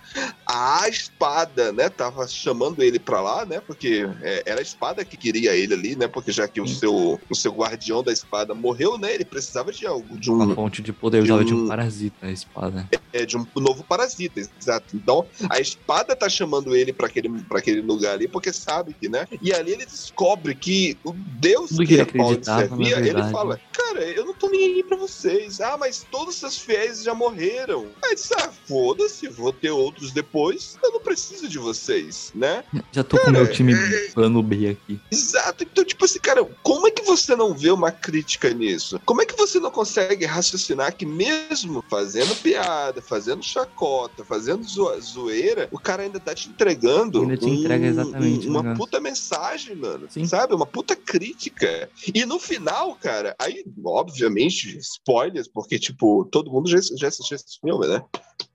[0.45, 5.17] a espada, né, tava chamando ele pra lá, né, porque é, era a espada que
[5.17, 8.97] queria ele ali, né, porque já que o seu, o seu guardião da espada morreu,
[8.97, 11.65] né, ele precisava de algo, de Uma um, fonte de poder de usava de um-
[11.65, 12.89] um parasita, a espada.
[13.13, 14.95] é, de um novo parasita, exato.
[14.95, 19.09] Então, a espada tá chamando ele pra aquele, pra aquele lugar ali, porque sabe que,
[19.09, 19.27] né?
[19.41, 24.03] E ali ele descobre que o Deus Tudo que ele servia, ele fala, cara, cara,
[24.03, 25.59] eu não tô nem aí pra vocês.
[25.59, 27.87] Ah, mas todos os seus fiéis já morreram.
[28.03, 30.77] Aí disse, ah, foda-se, vou ter outros depois.
[30.83, 32.63] Eu não preciso de vocês, né?
[32.91, 33.73] Já tô com o meu time
[34.13, 34.99] plano B aqui.
[35.11, 35.63] Exato.
[35.63, 38.99] Então, tipo assim, cara, como é que você não vê uma crítica nisso?
[39.05, 44.99] Como é que você não consegue raciocinar que mesmo fazendo piada, fazendo chacota, fazendo zo-
[45.01, 49.75] zoeira, o cara ainda tá te entregando Ainda te entrega exatamente o uma puta mensagem,
[49.75, 50.07] mano.
[50.09, 50.25] Sim.
[50.25, 50.53] Sabe?
[50.53, 51.89] Uma puta crítica.
[52.13, 57.59] E no final, cara, aí, obviamente, spoilers, porque, tipo, todo mundo já, já assistiu esse
[57.59, 58.03] filme, né?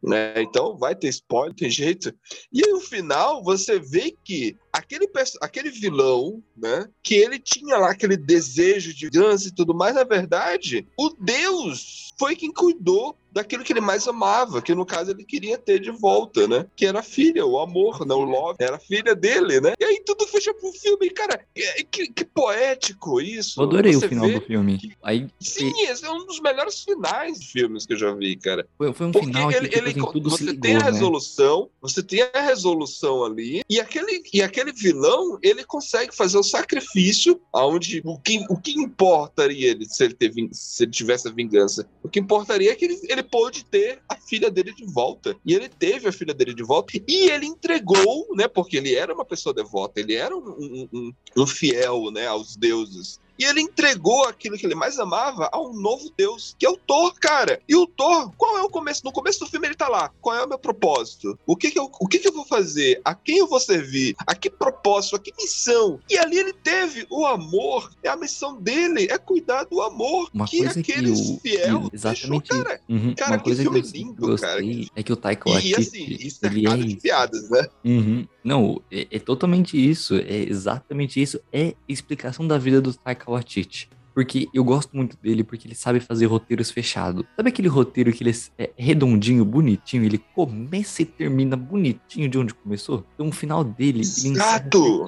[0.03, 0.43] né?
[0.43, 2.14] Então vai ter spoiler, tem jeito.
[2.53, 5.09] E aí, no final, você vê que aquele,
[5.41, 6.89] aquele vilão, né?
[7.03, 12.11] Que ele tinha lá aquele desejo de vingança e tudo mais, na verdade, o Deus
[12.18, 15.91] foi quem cuidou daquilo que ele mais amava, que no caso ele queria ter de
[15.91, 16.66] volta, né?
[16.74, 18.14] Que era a filha, o amor, né?
[18.14, 19.74] O love, era a filha dele, né?
[19.79, 21.45] E aí tudo fecha pro filme, cara.
[21.91, 23.61] Que, que poético isso.
[23.61, 24.97] Eu adorei Você o final do filme.
[25.03, 28.66] Aí Sim, esse é um dos melhores finais de filmes que eu já vi, cara.
[28.79, 30.79] foi, foi um Porque final que ele, tipo ele- assim, tudo você ligou, tem a
[30.79, 30.85] né?
[30.87, 36.42] resolução, você tem a resolução ali, e aquele, e aquele vilão, ele consegue fazer o
[36.42, 41.32] sacrifício, aonde o que, o que importaria ele se ele, ter, se ele tivesse a
[41.32, 41.88] vingança?
[42.02, 45.36] O que importaria é que ele, ele pôde ter a filha dele de volta.
[45.44, 48.48] E ele teve a filha dele de volta, e ele entregou, né?
[48.48, 52.56] Porque ele era uma pessoa devota, ele era um, um- um- um fiel, né, aos
[52.56, 53.20] deuses.
[53.39, 56.76] E ele entregou aquilo que ele mais amava a um novo Deus, que é o
[56.76, 57.61] Thor, cara.
[57.68, 59.03] E o Thor, qual é o começo?
[59.05, 60.11] No começo do filme ele tá lá.
[60.20, 61.39] Qual é o meu propósito?
[61.47, 63.01] O que que eu, o que que eu vou fazer?
[63.05, 64.14] A quem eu vou servir?
[64.26, 65.16] A que propósito?
[65.16, 65.99] A que missão?
[66.09, 67.91] E ali ele teve o amor.
[68.03, 71.89] É a missão dele, é cuidar do amor Uma que coisa que aqueles o- fiel
[71.91, 72.80] que exatamente deixou, cara.
[72.89, 73.14] Uhum.
[73.14, 74.61] Cara, Uma que coisa filme que eu lindo, cara.
[74.62, 77.51] gostei é que o Taika E, e Waititi, assim, isso é ele é de piadas,
[77.51, 77.66] né?
[77.84, 78.26] Uhum.
[78.45, 83.89] Não, é, é totalmente isso, é exatamente isso, é explicação da vida do Taika Waititi.
[84.14, 87.22] Porque eu gosto muito dele, porque ele sabe fazer roteiros fechados.
[87.37, 92.55] Sabe aquele roteiro que ele é redondinho, bonitinho, ele começa e termina bonitinho de onde
[92.55, 93.05] começou?
[93.14, 95.07] Então o final dele, Exato!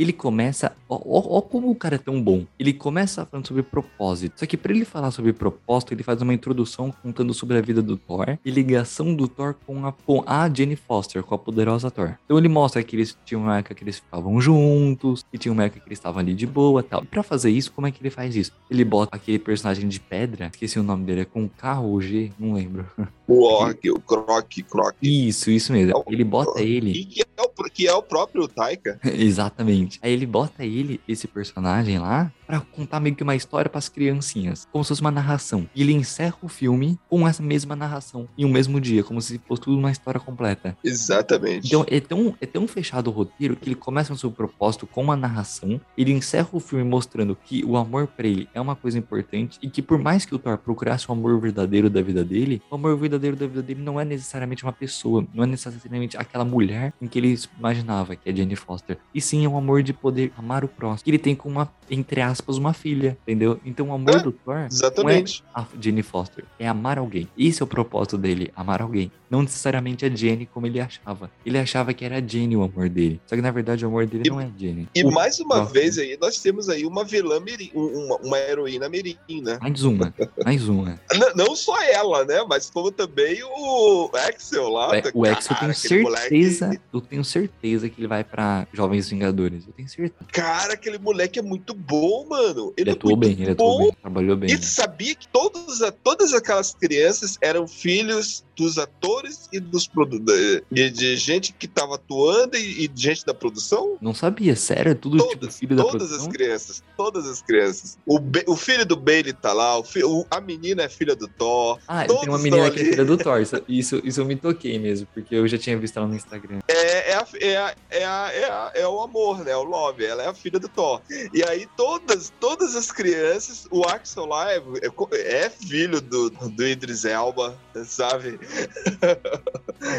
[0.00, 0.74] Ele começa.
[0.88, 2.46] Ó, ó, ó como o cara é tão bom.
[2.58, 4.40] Ele começa falando sobre propósito.
[4.40, 7.82] Só que pra ele falar sobre propósito, ele faz uma introdução contando sobre a vida
[7.82, 11.90] do Thor e ligação do Thor com a, com a Jenny Foster, com a poderosa
[11.90, 12.14] Thor.
[12.24, 15.64] Então ele mostra que eles tinham uma época que eles ficavam juntos, e tinha uma
[15.64, 17.02] época que eles estavam ali de boa tal.
[17.02, 18.52] E pra fazer isso, como é que ele faz isso?
[18.70, 22.32] Ele bota aquele personagem de pedra, esqueci o nome dele, é com K ou G,
[22.38, 22.86] não lembro.
[23.30, 24.96] O Orc, o Croc, Croc.
[25.00, 26.04] Isso, isso mesmo.
[26.08, 27.04] Ele bota ele.
[27.04, 28.98] Que é, o, que é o próprio Taika.
[29.06, 30.00] Exatamente.
[30.02, 34.66] Aí ele bota ele, esse personagem lá, pra contar meio que uma história pras criancinhas,
[34.72, 35.68] como se fosse uma narração.
[35.72, 39.40] E ele encerra o filme com essa mesma narração, em um mesmo dia, como se
[39.46, 40.76] fosse tudo uma história completa.
[40.82, 41.68] Exatamente.
[41.68, 45.00] Então é tão, é tão fechado o roteiro que ele começa no seu propósito com
[45.00, 48.98] uma narração, ele encerra o filme mostrando que o amor pra ele é uma coisa
[48.98, 52.60] importante e que por mais que o Thor procurasse o amor verdadeiro da vida dele,
[52.68, 56.44] o amor verdadeiro da vida dele não é necessariamente uma pessoa, não é necessariamente aquela
[56.44, 59.92] mulher em que ele imaginava, que é Jenny Foster, e sim é um amor de
[59.92, 63.60] poder amar o próximo, que ele tem com uma, entre aspas, uma filha, entendeu?
[63.64, 65.44] Então o amor É, do Thor Exatamente.
[65.54, 66.44] a Jenny Foster.
[66.58, 67.28] É amar alguém.
[67.36, 69.10] Esse é o propósito dele, amar alguém.
[69.28, 71.30] Não necessariamente a Jenny como ele achava.
[71.46, 73.20] Ele achava que era a Jenny o amor dele.
[73.26, 74.88] Só que na verdade o amor dele E- não é a Jenny.
[74.94, 78.38] E O- mais uma vez aí, nós temos aí uma vilã mirim, um- uma, uma
[78.38, 79.58] heroína mirim, né?
[79.60, 80.12] Mais uma,
[80.44, 81.00] mais uma.
[81.14, 82.44] N- não só ela, né?
[82.48, 83.09] Mas como também
[83.44, 84.90] o Axel lá.
[84.90, 88.24] O, E- o X eu tenho aquele moleque- certeza, eu tenho certeza que ele vai
[88.24, 89.66] pra Jovens Vingadores.
[89.66, 90.14] Eu tenho certeza.
[90.32, 92.72] Cara, aquele moleque é muito bom, mano.
[92.76, 93.84] Ele, Ele é atuou bem, ele atuou bom.
[93.86, 94.50] bem, trabalhou bem.
[94.50, 100.60] E tu sabia que todos, todas aquelas crianças eram filhos dos atores e dos produtores.
[100.70, 103.96] E de gente que tava atuando e, e de gente da produção?
[104.02, 104.92] Não sabia, sério?
[104.92, 107.96] É tudo tipo Todas, da todas as crianças, todas as crianças.
[108.06, 111.26] O, o filho do Bailey tá lá, o fi- o- a menina é filha do
[111.26, 111.78] Thor.
[111.88, 112.99] Ah, tem uma menina que é.
[113.00, 113.40] Filha do Thor.
[113.68, 116.60] Isso, isso, eu me toquei mesmo, porque eu já tinha visto ela no Instagram.
[116.68, 119.54] É, é, a- é, a- é, a- é, a- é o amor, né?
[119.56, 120.04] O love.
[120.04, 121.00] Ela é a filha do Thor.
[121.34, 126.66] E aí todas, todas as crianças, o Axel lá é, é- é filho do, do
[126.66, 128.38] Idris Elba, sabe?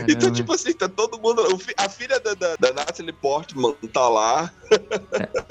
[0.04, 0.32] Então, Caramba.
[0.36, 1.42] tipo assim, tá todo mundo.
[1.78, 4.52] A filha da, da, da Natalie Portman tá lá.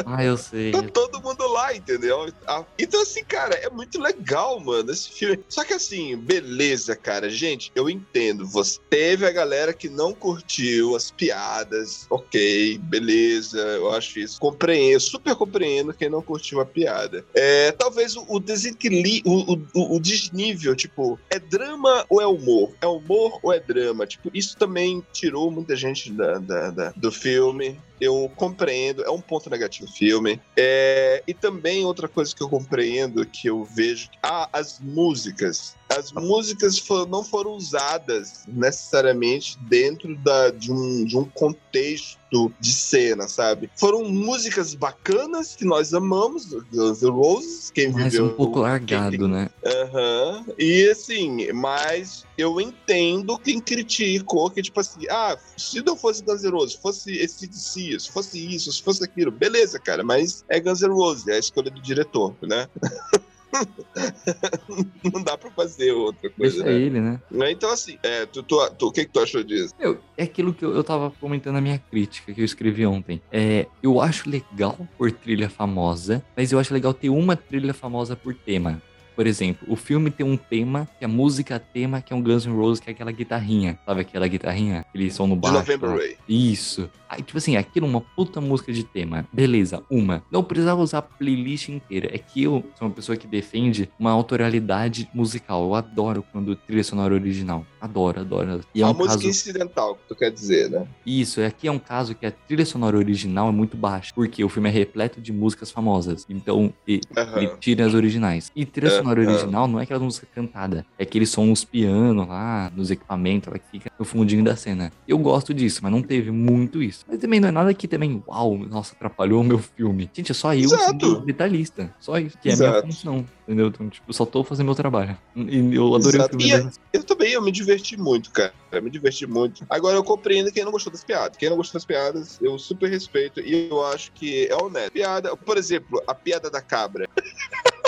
[0.07, 0.71] Ah, eu sei.
[0.71, 2.33] Tá todo mundo lá, entendeu?
[2.47, 5.43] Ah, Então, assim, cara, é muito legal, mano, esse filme.
[5.49, 7.29] Só que, assim, beleza, cara.
[7.31, 8.47] Gente, eu entendo.
[8.49, 14.37] Você teve a galera que não curtiu as piadas ok, beleza, eu acho isso.
[14.41, 17.25] Compreendo, super compreendo quem não curtiu a piada.
[17.35, 22.77] É, talvez o, o desequilíbrio, o, o, o desnível, tipo, é drama ou é humor?
[22.83, 24.07] É humor ou é drama?
[24.07, 27.79] Tipo, isso também tirou muita gente da, da- da- do filme.
[28.01, 30.41] Eu compreendo, é um ponto negativo do filme.
[30.59, 35.79] É, e também outra coisa que eu compreendo, que eu vejo, ah, as músicas.
[35.91, 42.19] As músicas não foram usadas necessariamente dentro da, de, um, de um contexto
[42.61, 43.69] de cena, sabe?
[43.77, 49.19] Foram músicas bacanas que nós amamos, Guns N' Roses, quem Mas viveu um pouco largado,
[49.19, 49.51] tem- né?
[49.67, 50.45] Aham.
[50.57, 56.43] E assim, mas eu entendo quem criticou que, tipo assim, ah, se não fosse Guns
[56.45, 60.61] N' Roses, fosse esse DC, se fosse isso, se fosse aquilo, beleza, cara, mas é
[60.61, 62.69] Guns N' Roses, é a escolha do diretor, né?
[65.13, 66.85] não dá pra fazer outra coisa, Deixa né?
[66.87, 67.21] ele, né?
[67.51, 69.75] Então, assim, é, tu, tu- tu- o que, que tu achou disso?
[69.79, 73.21] Meu, é aquilo que eu, eu tava comentando na minha crítica que eu escrevi ontem.
[73.31, 78.15] É, eu acho legal por trilha famosa, mas eu acho legal ter uma trilha famosa
[78.17, 78.81] por tema.
[79.21, 82.23] Por exemplo, o filme tem um tema, que é a música tema, que é um
[82.23, 83.79] Guns N' Roses, que é aquela guitarrinha.
[83.85, 84.81] Sabe aquela guitarrinha?
[84.81, 85.57] Aquele som no De baixo.
[85.59, 86.17] November.
[86.27, 86.89] Isso.
[87.07, 89.27] Aí, tipo assim, aquilo é uma puta música de tema.
[89.33, 90.23] Beleza, uma.
[90.31, 92.09] Não precisava usar a playlist inteira.
[92.15, 95.65] É que eu sou uma pessoa que defende uma autoralidade musical.
[95.65, 97.67] Eu adoro quando trilha sonora original.
[97.81, 98.61] Adoro, adoro.
[98.75, 99.29] E é a um música caso...
[99.29, 100.87] incidental, que tu quer dizer, né?
[101.05, 104.49] Isso, aqui é um caso que a trilha sonora original é muito baixa, porque o
[104.49, 106.25] filme é repleto de músicas famosas.
[106.31, 107.01] Então, e-
[107.37, 108.53] ele tira as originais.
[108.55, 109.21] E trilha É, sonora é.
[109.21, 113.59] original não é aquela música cantada, é aquele som nos pianos lá, nos equipamentos, ela
[113.59, 114.93] que fica no fundinho da cena.
[115.07, 117.05] Eu gosto disso, mas não teve muito isso.
[117.09, 120.11] Mas também não é nada que também, uau, nossa, atrapalhou o meu filme.
[120.13, 121.95] Gente, é só eu sendo detalhista.
[121.99, 123.25] Só isso, que é a minha função.
[123.51, 123.67] Entendeu?
[123.67, 125.19] Então, tipo, eu só tô fazendo meu trabalho.
[125.35, 126.37] E eu adorei Exato.
[126.37, 126.47] o filme.
[126.49, 126.73] E é- mesmo.
[126.93, 128.55] Eu também, eu me diverti muito, cara.
[128.71, 129.67] Eu me diverti muito.
[129.69, 131.37] Agora eu compreendo quem não gostou das piadas.
[131.37, 133.41] Quem não gostou das piadas, eu super respeito.
[133.41, 134.93] E eu acho que é honesto.
[134.93, 137.09] Piada, por exemplo, a piada da cabra.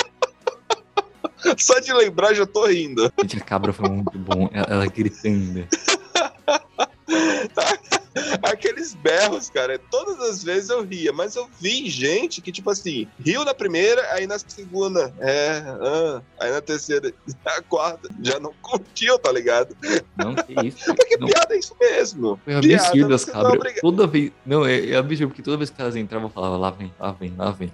[1.58, 3.12] Só de lembrar já tô rindo.
[3.22, 4.48] Gente, a cabra foi muito bom.
[4.52, 5.66] Ela, ela gritando.
[8.42, 13.08] Aqueles berros, cara, todas as vezes eu ria, mas eu vi gente que, tipo assim,
[13.18, 17.12] riu na primeira, aí na segunda, é, ah, aí na terceira,
[17.44, 19.74] na quarta, já não curtiu, tá ligado?
[20.16, 20.94] Não, que isso.
[20.94, 22.38] Porque Não, piada é isso mesmo.
[22.44, 23.74] Foi absurdo as cabras.
[23.80, 24.30] Toda vez.
[24.44, 27.12] Não, é, é absurdo, porque toda vez que elas entravam, eu falava, lá vem, lá
[27.12, 27.72] vem, lá vem.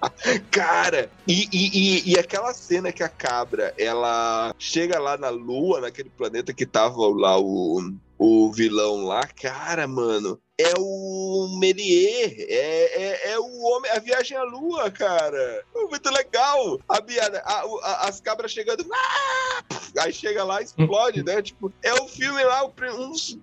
[0.50, 5.80] Cara, e, e, e, e aquela cena que a cabra, ela chega lá na lua,
[5.80, 13.02] naquele planeta que tava lá o, o vilão lá, cara, mano, é o Melier, é,
[13.28, 15.64] é, é o homem, a viagem à lua, cara.
[15.74, 16.78] Muito legal.
[16.88, 19.62] A piada, a- a- as cabras chegando, "Ah!"
[19.98, 21.42] aí chega lá e explode, né?
[21.42, 22.72] Tipo, é o filme lá, um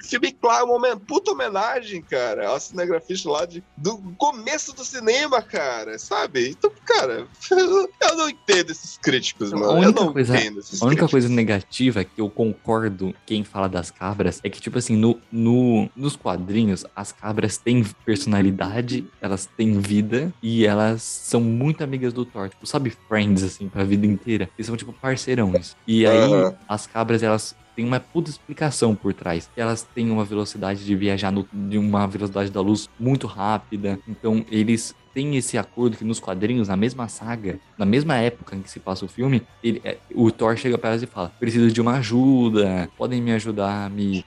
[0.03, 5.41] filme claro, um momento, puta homenagem, cara, ao cinegrafista lá de, do começo do cinema,
[5.41, 6.49] cara, sabe?
[6.49, 9.71] Então, cara, eu não entendo esses críticos, A mano.
[9.73, 11.11] Eu única não coisa- entendo esses A única críticos.
[11.11, 15.89] coisa negativa que eu concordo quem fala das cabras é que, tipo assim, no, no,
[15.95, 22.25] nos quadrinhos, as cabras têm personalidade, elas têm vida e elas são muito amigas do
[22.25, 22.49] Thor.
[22.49, 24.49] Tipo, sabe, friends, assim, pra vida inteira.
[24.57, 25.75] Eles são, tipo, parceirões.
[25.87, 26.55] E aí, Aham.
[26.67, 29.49] as cabras, elas têm uma puta explicação por trás.
[29.55, 33.99] Elas têm uma velocidade de viajar no- de uma velocidade da luz muito rápida.
[34.07, 38.61] Então, eles têm esse acordo que nos quadrinhos, na mesma saga, na mesma época em
[38.61, 41.71] que se passa o filme, ele, é, o Thor chega pra elas e fala: preciso
[41.71, 44.25] de uma ajuda, podem me ajudar a me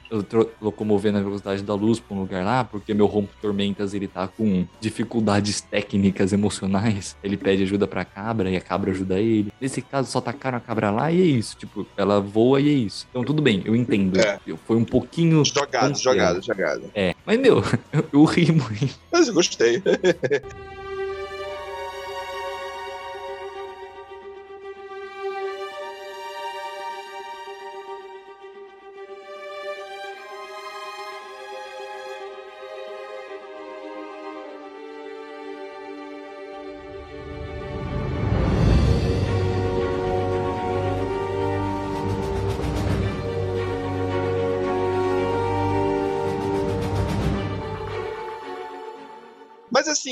[0.60, 4.28] locomover na velocidade da luz pra um lugar lá, porque meu rompo tormentas ele tá
[4.28, 7.16] com dificuldades técnicas emocionais.
[7.22, 9.52] Ele pede ajuda pra cabra e a cabra ajuda ele.
[9.60, 11.56] Nesse caso, só tacaram a cabra lá e é isso.
[11.56, 13.06] Tipo, ela voa e é isso.
[13.10, 14.18] Então tudo bem, eu entendo.
[14.18, 14.38] É.
[14.66, 15.44] Foi um pouquinho.
[15.44, 16.90] Jogado, jogado, jogado.
[16.94, 17.62] É, mas meu,
[17.92, 18.98] eu, eu ri muito.
[19.12, 19.82] Mas eu gostei.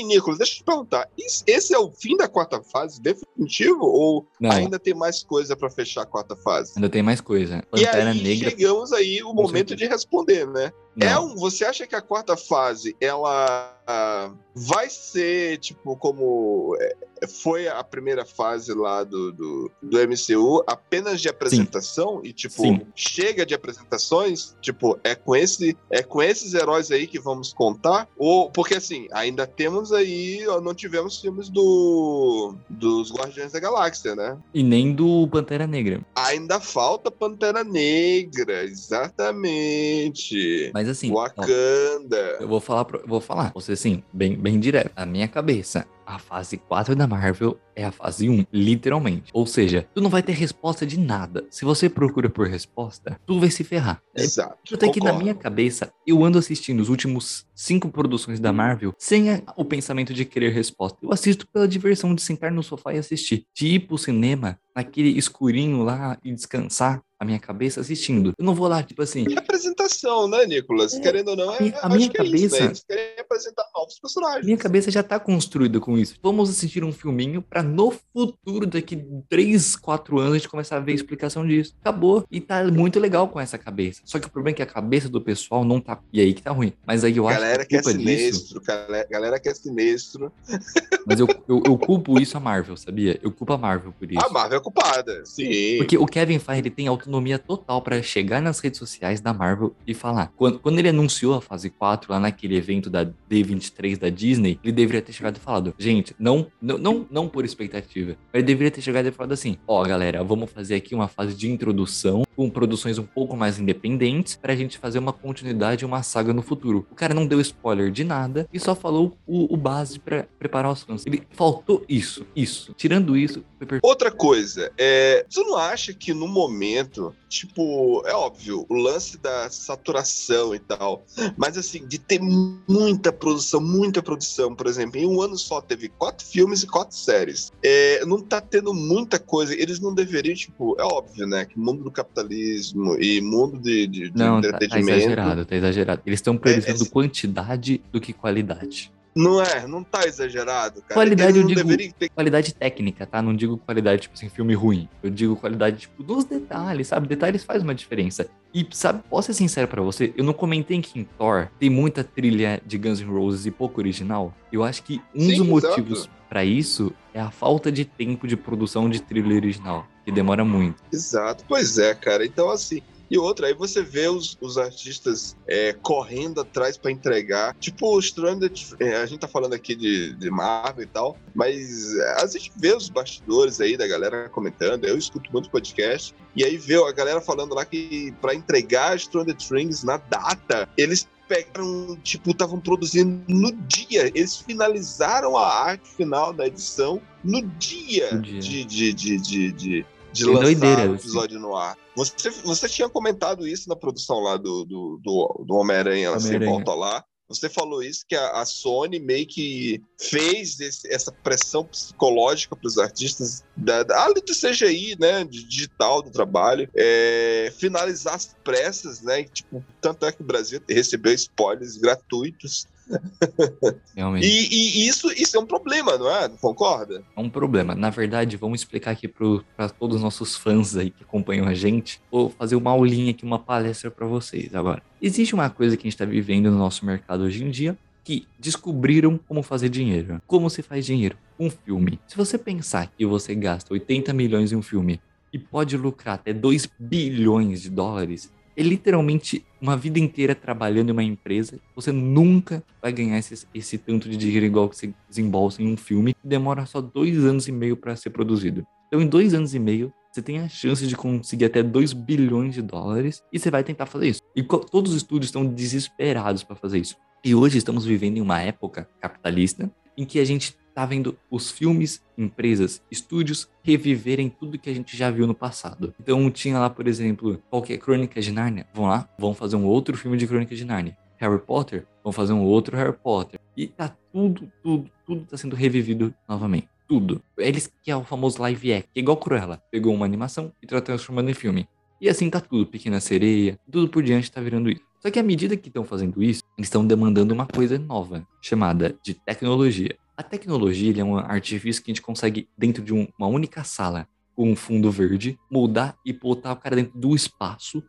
[0.09, 1.07] Nicolas, deixa eu te perguntar.
[1.47, 3.85] Esse é o fim da quarta fase definitivo?
[3.85, 6.73] Ou Não, ainda tem mais coisa pra fechar a quarta fase?
[6.75, 7.59] ainda tem mais coisa.
[7.75, 8.49] E Pantera aí Negra.
[8.49, 10.71] chegamos aí o momento de responder, né?
[10.99, 16.95] É um, você acha que a quarta fase ela ah, vai ser tipo como é,
[17.27, 22.81] foi a primeira fase lá do, do, do MCU, apenas de apresentação e tipo Sim.
[22.95, 28.07] chega de apresentações, tipo é com esse é com esses heróis aí que vamos contar
[28.17, 34.37] ou porque assim ainda temos aí não tivemos filmes do dos Guardiões da Galáxia, né?
[34.53, 36.01] E nem do Pantera Negra.
[36.15, 40.69] Ainda falta Pantera Negra, exatamente.
[40.73, 42.37] Mas assim, ó, Wakanda.
[42.39, 44.91] eu vou falar, pro- eu vou falar, ser assim, bem, bem direto.
[44.95, 49.29] Na minha cabeça, a fase 4 da Marvel é a fase 1, literalmente.
[49.33, 51.45] Ou seja, tu não vai ter resposta de nada.
[51.51, 54.01] Se você procura por resposta, tu vai se ferrar.
[54.15, 54.57] É Exato.
[54.67, 58.93] Tanto é que na minha cabeça, eu ando assistindo os últimos cinco produções da Marvel
[58.97, 60.97] sem a- o pensamento de querer resposta.
[61.03, 63.45] Eu assisto pela diversão de sentar no sofá e assistir.
[63.87, 68.33] Pro cinema, naquele escurinho lá e descansar a minha cabeça assistindo.
[68.37, 70.93] Eu não vou lá, tipo assim, É apresentação, né, Nicolas?
[70.93, 72.73] É, Querendo ou não, é, a minha- a acho minha que é isso, cabeça- né?
[72.89, 74.45] Eles apresentar novos personagens.
[74.45, 76.15] minha cabeça já tá construída com isso.
[76.23, 80.79] Vamos assistir um filminho pra no futuro, daqui 3, 4 anos, a gente começar a
[80.79, 81.75] ver a explicação disso.
[81.81, 82.23] Acabou.
[82.31, 84.01] E tá muito legal com essa cabeça.
[84.05, 85.99] Só que o problema é que a cabeça do pessoal não tá.
[86.13, 86.73] E aí que tá ruim.
[86.87, 88.09] Mas aí eu acho Galera que que a é culpa disso.
[88.29, 90.31] sinistro, galera, galera que é sinistro.
[91.05, 93.19] Mas eu, eu, eu culpo isso a Marvel, sabia?
[93.21, 94.25] Eu culpo a Marvel por isso.
[94.25, 95.77] A Marvel é culpada, sim.
[95.77, 99.75] Porque o Kevin Feige ele tem autonomia total pra chegar nas redes sociais da Marvel
[99.85, 100.31] e falar.
[100.37, 104.71] Quando, quando ele anunciou a fase 4 lá naquele evento da D23 da Disney, ele
[104.71, 108.81] deveria ter chegado e falado: gente, não, não, não, não por expectativa, ele deveria ter
[108.81, 112.97] chegado e falado assim: ó, galera, vamos fazer aqui uma fase de introdução com produções
[112.97, 116.87] um pouco mais independentes pra gente fazer uma continuidade e uma saga no futuro.
[116.89, 120.71] O cara não deu spoiler de nada e só falou o, o base pra preparar
[120.71, 121.05] os fãs.
[121.05, 122.73] Ele faltou isso, isso.
[122.77, 123.85] Tirando isso, foi perfeito.
[123.85, 129.49] Outra coisa, é, tu não acha que no momento, tipo, é óbvio, o lance da
[129.49, 131.03] saturação e tal,
[131.35, 135.89] mas assim, de ter muita produção, muita produção, por exemplo, em um ano só teve
[135.89, 137.51] quatro filmes e quatro séries.
[137.61, 141.83] É, não tá tendo muita coisa, eles não deveriam, tipo, é óbvio, né, que mundo
[141.83, 144.97] do capitalismo e mundo de, de, de Não, tá, tá entretenimento.
[144.99, 146.01] exagerado, tá exagerado.
[146.05, 148.91] Eles estão priorizando é- quantidade do que qualidade.
[149.15, 150.93] Não é, não tá exagerado, cara.
[150.93, 153.21] Qualidade, Eles eu digo- deveriam Qualidade técnica, tá?
[153.21, 154.87] Não digo qualidade, tipo assim, filme ruim.
[155.01, 157.07] Eu digo qualidade, tipo, dos detalhes, sabe?
[157.07, 158.29] Detalhes faz uma diferença.
[158.53, 162.03] E, sabe, posso ser sincero pra você, eu não comentei que em Thor tem muita
[162.03, 164.33] trilha de Guns N' Roses e pouco original.
[164.53, 168.37] Eu acho que um Sim, dos motivos pra isso é a falta de tempo de
[168.37, 170.81] produção de trilha original, que demora muito.
[170.91, 172.25] Exato, pois é, cara.
[172.25, 172.81] Então, assim.
[173.11, 177.55] E outra, aí você vê os, os artistas é, correndo atrás pra entregar.
[177.59, 181.95] Tipo, o Stranded, é, a gente tá falando aqui de, de Marvel e tal, mas
[181.95, 184.85] é, a gente vê os bastidores aí da galera comentando.
[184.85, 189.37] Eu escuto muito podcast, e aí vê a galera falando lá que pra entregar Stranded
[189.43, 194.11] Things na data, eles pegaram, tipo, estavam produzindo no dia.
[194.15, 198.39] Eles finalizaram a arte final da edição no dia, No dia.
[198.39, 201.03] de, de, de, de, de, de Tem lançar doideira, o assim.
[201.07, 201.77] episódio no ar.
[201.95, 206.35] Você, você tinha comentado isso na produção lá do, do, do, do Homem-Aranha, lá, sem
[206.35, 206.51] Homem-Aranha.
[206.65, 207.03] volta lá.
[207.27, 212.67] Você falou isso, que a, a Sony meio que fez esse- essa pressão psicológica para
[212.67, 218.35] os artistas, da, da, além do CGI, né, de digital do trabalho, é, finalizar as
[218.43, 222.65] pressas, né, e, tipo, tanto é que o Brasil recebeu spoilers gratuitos.
[223.95, 224.25] Realmente.
[224.25, 226.29] E, e isso, isso é um problema, não é?
[226.29, 227.03] Concorda?
[227.15, 227.75] É um problema.
[227.75, 232.01] Na verdade, vamos explicar aqui para todos os nossos fãs aí que acompanham a gente.
[232.11, 234.81] Vou fazer uma aulinha aqui, uma palestra para vocês agora.
[235.01, 238.27] Existe uma coisa que a gente está vivendo no nosso mercado hoje em dia que
[238.39, 240.19] descobriram como fazer dinheiro.
[240.25, 241.15] Como se faz dinheiro?
[241.39, 241.99] Um filme.
[242.07, 244.99] Se você pensar que você gasta 80 milhões em um filme
[245.31, 250.91] e pode lucrar até 2 bilhões de dólares, é literalmente uma vida inteira trabalhando em
[250.91, 251.61] uma empresa.
[251.73, 255.77] Você nunca vai ganhar esse, esse tanto de dinheiro igual que você desembolsa em um
[255.77, 258.67] filme que demora só dois anos e meio para ser produzido.
[258.87, 262.55] Então, em dois anos e meio, você tem a chance de conseguir até 2 bilhões
[262.55, 264.21] de dólares e você vai tentar fazer isso.
[264.35, 266.97] E todos os estúdios estão desesperados para fazer isso.
[267.23, 271.51] E hoje estamos vivendo em uma época capitalista em que a gente tá vendo os
[271.51, 275.93] filmes, empresas, estúdios reviverem tudo que a gente já viu no passado.
[275.99, 279.97] Então tinha lá, por exemplo, qualquer Crônica de Nárnia, vão lá, vão fazer um outro
[279.97, 280.97] filme de Crônica de Nárnia.
[281.17, 283.41] Harry Potter, vão fazer um outro Harry Potter.
[283.57, 286.69] E tá tudo, tudo, tudo tá sendo revivido novamente.
[286.87, 287.21] Tudo.
[287.37, 289.61] Eles que é o famoso live act, que é igual Cruella.
[289.69, 291.67] Pegou uma animação e tá transformando em filme.
[291.99, 292.65] E assim tá tudo.
[292.65, 294.81] Pequena Sereia, tudo por diante tá virando isso.
[295.01, 298.97] Só que à medida que estão fazendo isso, eles estão demandando uma coisa nova, chamada
[299.03, 299.95] de tecnologia.
[300.19, 304.05] A tecnologia é um artifício que a gente consegue, dentro de um- uma única sala,
[304.35, 307.81] com um fundo verde, moldar e botar o cara dentro do espaço,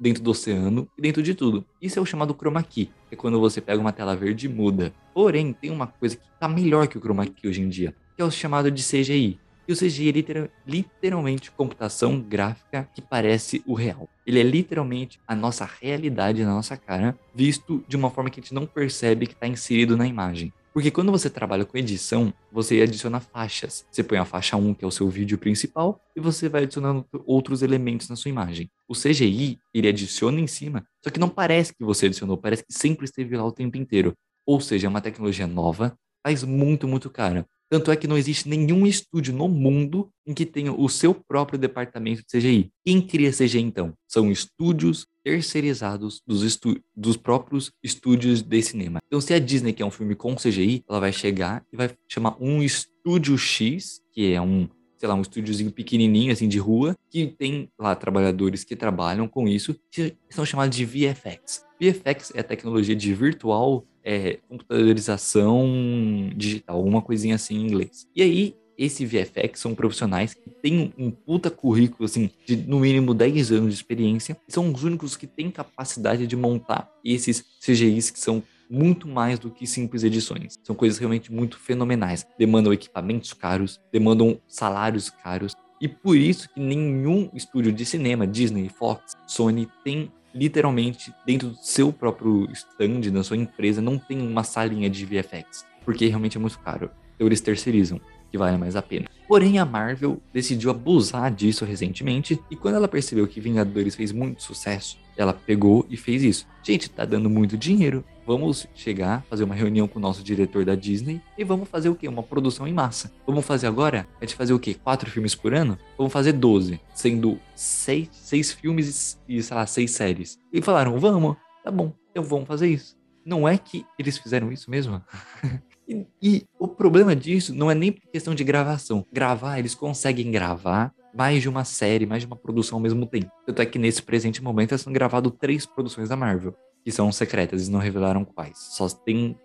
[0.00, 1.64] dentro do oceano e dentro de tudo.
[1.80, 4.48] Isso é o chamado chroma key, que é quando você pega uma tela verde e
[4.48, 4.92] muda.
[5.14, 8.22] Porém, tem uma coisa que tá melhor que o chroma key hoje em dia, que
[8.22, 9.38] é o chamado de CGI.
[9.68, 14.08] E o CGI é litera- literalmente computação gráfica que parece o real.
[14.26, 18.42] Ele é literalmente a nossa realidade na nossa cara, visto de uma forma que a
[18.42, 20.52] gente não percebe que está inserido na imagem.
[20.78, 23.84] Porque quando você trabalha com edição, você adiciona faixas.
[23.90, 27.04] Você põe a faixa 1, que é o seu vídeo principal, e você vai adicionando
[27.26, 28.70] outros elementos na sua imagem.
[28.86, 32.72] O CGI, ele adiciona em cima, só que não parece que você adicionou, parece que
[32.72, 34.14] sempre esteve lá o tempo inteiro.
[34.46, 37.44] Ou seja, é uma tecnologia nova, mas muito, muito cara.
[37.70, 41.58] Tanto é que não existe nenhum estúdio no mundo em que tenha o seu próprio
[41.58, 42.70] departamento de CGI.
[42.84, 43.92] Quem cria CGI então?
[44.06, 49.00] São estúdios terceirizados dos, estu- dos próprios estúdios de cinema.
[49.06, 52.36] Então, se a Disney quer um filme com CGI, ela vai chegar e vai chamar
[52.40, 57.26] um estúdio X, que é um, sei lá, um estúdiozinho pequenininho, assim, de rua, que
[57.26, 61.64] tem lá trabalhadores que trabalham com isso, que são chamados de VFX.
[61.80, 68.08] VFX é a tecnologia de virtual é, computadorização digital, alguma coisinha assim em inglês.
[68.16, 73.12] E aí, esse VFX são profissionais que têm um puta currículo, assim, de no mínimo
[73.12, 78.08] 10 anos de experiência, e são os únicos que têm capacidade de montar esses CGIs
[78.10, 80.58] que são muito mais do que simples edições.
[80.62, 82.26] São coisas realmente muito fenomenais.
[82.38, 88.70] Demandam equipamentos caros, demandam salários caros, e por isso que nenhum estúdio de cinema, Disney,
[88.70, 94.44] Fox, Sony, tem literalmente dentro do seu próprio stand, da sua empresa, não tem uma
[94.44, 96.90] salinha de VFX, porque realmente é muito caro.
[97.14, 98.00] Então eles terceirizam,
[98.30, 99.08] que vale mais a pena.
[99.26, 104.42] Porém, a Marvel decidiu abusar disso recentemente, e quando ela percebeu que Vingadores fez muito
[104.42, 106.46] sucesso, ela pegou e fez isso.
[106.62, 108.04] Gente, tá dando muito dinheiro.
[108.24, 111.94] Vamos chegar, fazer uma reunião com o nosso diretor da Disney e vamos fazer o
[111.94, 112.06] quê?
[112.06, 113.10] Uma produção em massa.
[113.26, 114.06] Vamos fazer agora?
[114.20, 114.74] A gente fazer o quê?
[114.74, 115.78] Quatro filmes por ano?
[115.96, 120.38] Vamos fazer 12, sendo seis, seis filmes e, sei lá, seis séries.
[120.52, 122.96] E falaram, vamos, tá bom, então vamos fazer isso.
[123.24, 125.02] Não é que eles fizeram isso mesmo?
[125.88, 129.04] E, e o problema disso não é nem questão de gravação.
[129.12, 133.30] Gravar, eles conseguem gravar mais de uma série, mais de uma produção ao mesmo tempo.
[133.46, 137.60] Tanto é que nesse presente momento estão gravado três produções da Marvel, que são secretas,
[137.60, 138.58] eles não revelaram quais.
[138.58, 139.36] Só tem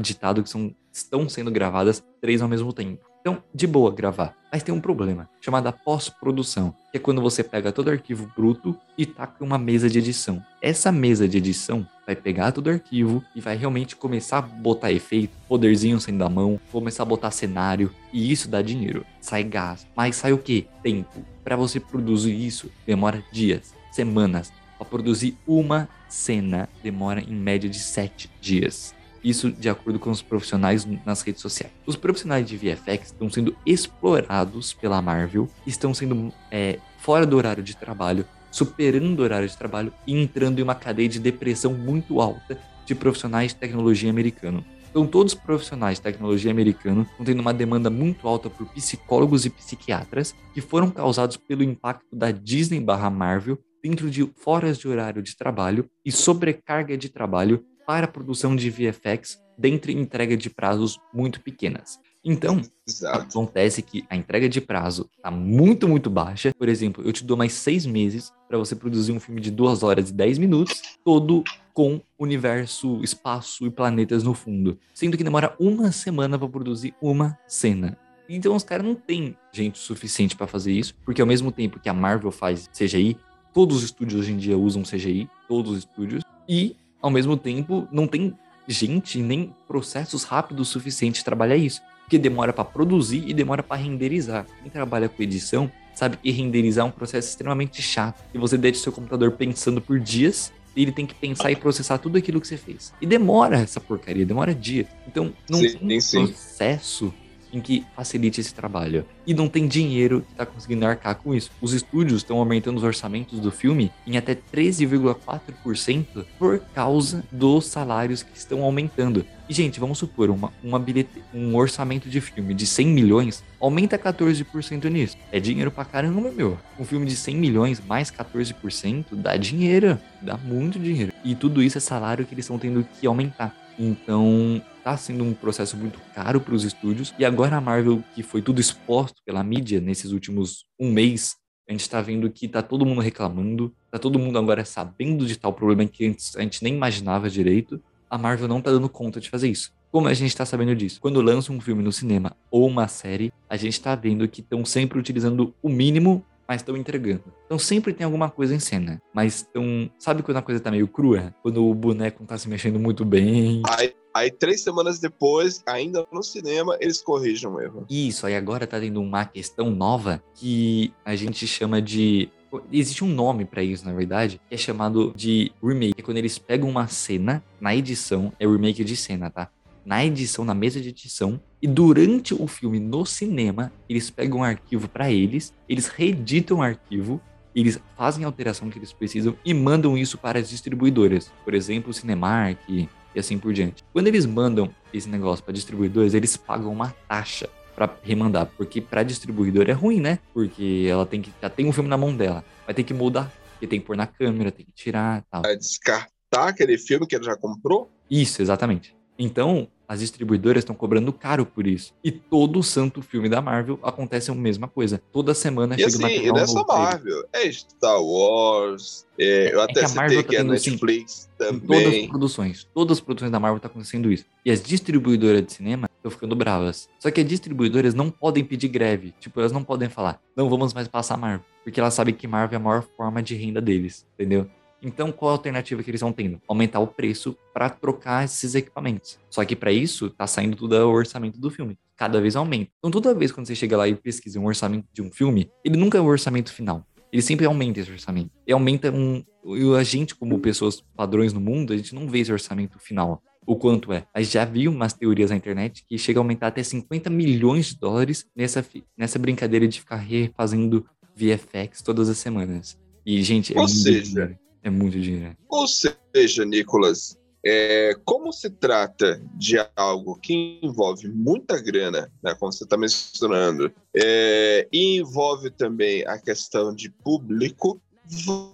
[0.00, 3.11] ditado que são, estão sendo gravadas três ao mesmo tempo.
[3.22, 4.34] Então, de boa gravar.
[4.50, 8.76] Mas tem um problema, chamado pós-produção, que é quando você pega todo o arquivo bruto
[8.98, 10.44] e taca uma mesa de edição.
[10.60, 14.90] Essa mesa de edição vai pegar todo o arquivo e vai realmente começar a botar
[14.90, 19.06] efeito, poderzinho saindo da mão, começar a botar cenário, e isso dá dinheiro.
[19.20, 19.86] Sai gás.
[19.96, 20.66] Mas sai o quê?
[20.82, 21.24] Tempo.
[21.44, 24.52] Para você produzir isso, demora dias, semanas.
[24.76, 28.92] Para produzir uma cena, demora em média de sete dias.
[29.22, 31.72] Isso de acordo com os profissionais nas redes sociais.
[31.86, 37.62] Os profissionais de VFX estão sendo explorados pela Marvel, estão sendo é, fora do horário
[37.62, 42.20] de trabalho, superando o horário de trabalho e entrando em uma cadeia de depressão muito
[42.20, 44.64] alta de profissionais de tecnologia americano.
[44.90, 49.46] Então, todos os profissionais de tecnologia americano estão tendo uma demanda muito alta por psicólogos
[49.46, 54.86] e psiquiatras que foram causados pelo impacto da Disney barra Marvel dentro de foras de
[54.86, 60.36] horário de trabalho e sobrecarga de trabalho para a produção de VFX dentro de entrega
[60.36, 61.98] de prazos muito pequenas.
[62.24, 63.26] Então, Exato.
[63.28, 66.52] acontece que a entrega de prazo está muito, muito baixa.
[66.56, 69.82] Por exemplo, eu te dou mais seis meses para você produzir um filme de 2
[69.82, 71.42] horas e 10 minutos, todo
[71.74, 74.78] com universo, espaço e planetas no fundo.
[74.94, 77.98] Sendo que demora uma semana para produzir uma cena.
[78.28, 81.88] Então os caras não têm gente suficiente para fazer isso, porque ao mesmo tempo que
[81.88, 83.16] a Marvel faz CGI,
[83.52, 87.86] todos os estúdios hoje em dia usam CGI, todos os estúdios, e ao mesmo tempo
[87.90, 88.34] não tem
[88.66, 93.62] gente nem processos rápidos o suficiente de trabalhar isso, porque demora para produzir e demora
[93.62, 94.46] para renderizar.
[94.62, 98.80] Quem trabalha com edição sabe que renderizar é um processo extremamente chato, e você deixa
[98.80, 102.40] o seu computador pensando por dias e ele tem que pensar e processar tudo aquilo
[102.40, 102.94] que você fez.
[103.00, 104.86] E demora essa porcaria, demora dias.
[105.06, 106.26] Então, não Sim, tem um sim.
[106.26, 107.12] processo
[107.52, 109.04] em que facilite esse trabalho.
[109.26, 111.50] E não tem dinheiro que está conseguindo arcar com isso.
[111.60, 118.22] Os estúdios estão aumentando os orçamentos do filme em até 13,4% por causa dos salários
[118.22, 119.24] que estão aumentando.
[119.48, 123.98] E, gente, vamos supor, uma, uma bilhete, um orçamento de filme de 100 milhões aumenta
[123.98, 125.16] 14% nisso.
[125.30, 126.58] É dinheiro pra caramba, meu.
[126.78, 129.98] Um filme de 100 milhões mais 14% dá dinheiro.
[130.20, 131.12] Dá muito dinheiro.
[131.24, 133.54] E tudo isso é salário que eles estão tendo que aumentar.
[133.78, 137.14] Então, tá sendo um processo muito caro para os estúdios.
[137.18, 141.36] E agora a Marvel, que foi tudo exposto pela mídia nesses últimos um mês,
[141.68, 145.38] a gente tá vendo que tá todo mundo reclamando, tá todo mundo agora sabendo de
[145.38, 147.80] tal problema que antes a gente nem imaginava direito.
[148.10, 149.72] A Marvel não tá dando conta de fazer isso.
[149.90, 151.00] Como a gente tá sabendo disso?
[151.00, 154.64] Quando lança um filme no cinema ou uma série, a gente tá vendo que estão
[154.64, 157.24] sempre utilizando o mínimo mas estão entregando.
[157.46, 159.00] Então sempre tem alguma coisa em cena.
[159.12, 159.90] Mas estão.
[159.98, 161.34] Sabe quando a coisa tá meio crua?
[161.42, 163.62] Quando o boneco não tá se mexendo muito bem.
[163.68, 167.86] Aí, aí, três semanas depois, ainda no cinema, eles corrigem o erro.
[167.88, 172.28] Isso, aí agora tá tendo uma questão nova que a gente chama de.
[172.70, 175.94] Existe um nome pra isso, na verdade, que é chamado de remake.
[175.96, 179.50] É quando eles pegam uma cena na edição, é remake de cena, tá?
[179.84, 184.44] Na edição, na mesa de edição, e durante o filme no cinema, eles pegam um
[184.44, 187.20] arquivo pra eles, eles reeditam o arquivo,
[187.54, 191.30] eles fazem a alteração que eles precisam e mandam isso para as distribuidoras.
[191.44, 193.84] Por exemplo, o Cinemark e assim por diante.
[193.92, 199.02] Quando eles mandam esse negócio para distribuidoras, eles pagam uma taxa para remandar, porque para
[199.02, 200.18] distribuidora é ruim, né?
[200.32, 203.32] Porque ela tem que já tem um filme na mão dela, vai ter que mudar,
[203.52, 205.42] porque tem que pôr na câmera, tem que tirar, tal.
[205.42, 207.90] Vai descartar aquele filme que ele já comprou?
[208.10, 208.94] Isso, exatamente.
[209.22, 211.94] Então, as distribuidoras estão cobrando caro por isso.
[212.02, 215.00] E todo santo filme da Marvel acontece a mesma coisa.
[215.12, 216.72] Toda semana E chega assim, material e nessa novo.
[216.72, 220.38] Marvel, é Star Wars, é, eu é até que a citei Marvel tá que é
[220.40, 222.08] tendo, assim, Netflix Em todas as também.
[222.08, 222.68] produções.
[222.74, 224.24] Todas as produções da Marvel tá acontecendo isso.
[224.44, 226.88] E as distribuidoras de cinema estão ficando bravas.
[226.98, 229.14] Só que as distribuidoras não podem pedir greve.
[229.20, 231.44] Tipo, elas não podem falar, não vamos mais passar Marvel.
[231.62, 234.48] Porque elas sabem que Marvel é a maior forma de renda deles, entendeu?
[234.82, 236.40] Então, qual a alternativa que eles estão tendo?
[236.48, 239.18] Aumentar o preço para trocar esses equipamentos.
[239.30, 241.78] Só que para isso, tá saindo tudo do orçamento do filme.
[241.96, 242.70] Cada vez aumenta.
[242.78, 245.76] Então, toda vez quando você chega lá e pesquisa um orçamento de um filme, ele
[245.76, 246.84] nunca é o orçamento final.
[247.12, 248.30] Ele sempre aumenta esse orçamento.
[248.46, 249.22] E aumenta um.
[249.44, 253.22] E a gente, como pessoas padrões no mundo, a gente não vê esse orçamento final.
[253.46, 254.06] O quanto é.
[254.14, 257.78] Mas já vi umas teorias na internet que chega a aumentar até 50 milhões de
[257.78, 258.64] dólares nessa,
[258.96, 262.78] nessa brincadeira de ficar refazendo VFX todas as semanas.
[263.04, 264.38] E, gente, é Ou seja.
[264.62, 265.36] É muito dinheiro.
[265.48, 272.52] Ou seja, Nicolas, é, como se trata de algo que envolve muita grana, né, como
[272.52, 277.80] você está mencionando, é, e envolve também a questão de público,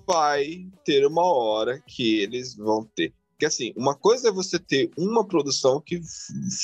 [0.06, 3.12] vai ter uma hora que eles vão ter.
[3.30, 6.01] Porque assim, uma coisa é você ter uma produção que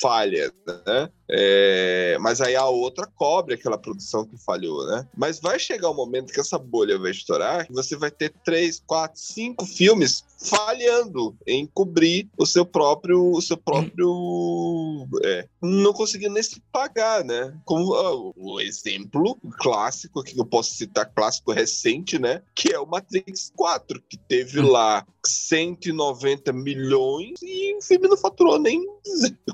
[0.00, 1.08] falha, né?
[1.30, 5.06] É, mas aí a outra cobre aquela produção que falhou, né?
[5.16, 8.82] Mas vai chegar um momento que essa bolha vai estourar, que você vai ter três,
[8.86, 16.34] quatro, cinco filmes falhando em cobrir o seu próprio, o seu próprio, é, não conseguindo
[16.34, 17.56] nem se pagar, né?
[17.64, 17.94] Como
[18.36, 22.42] o exemplo clássico que eu posso citar, clássico recente, né?
[22.54, 24.70] Que é o Matrix 4, que teve Hum.
[24.70, 28.84] lá 190 milhões e o filme não faturou nem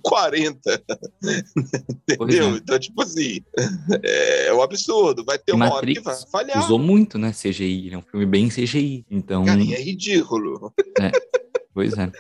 [0.02, 0.82] 40.
[2.18, 2.38] Pois é.
[2.38, 2.56] Entendeu?
[2.56, 3.40] Então, tipo assim,
[4.02, 5.24] é um absurdo.
[5.24, 6.58] Vai ter E uma hora que Matrix vai falhar.
[6.64, 7.32] Usou muito, né?
[7.32, 7.86] CGI.
[7.86, 9.04] Ele é um filme bem CGI.
[9.10, 10.72] Então, Cara, é ridículo.
[11.72, 12.10] pois é.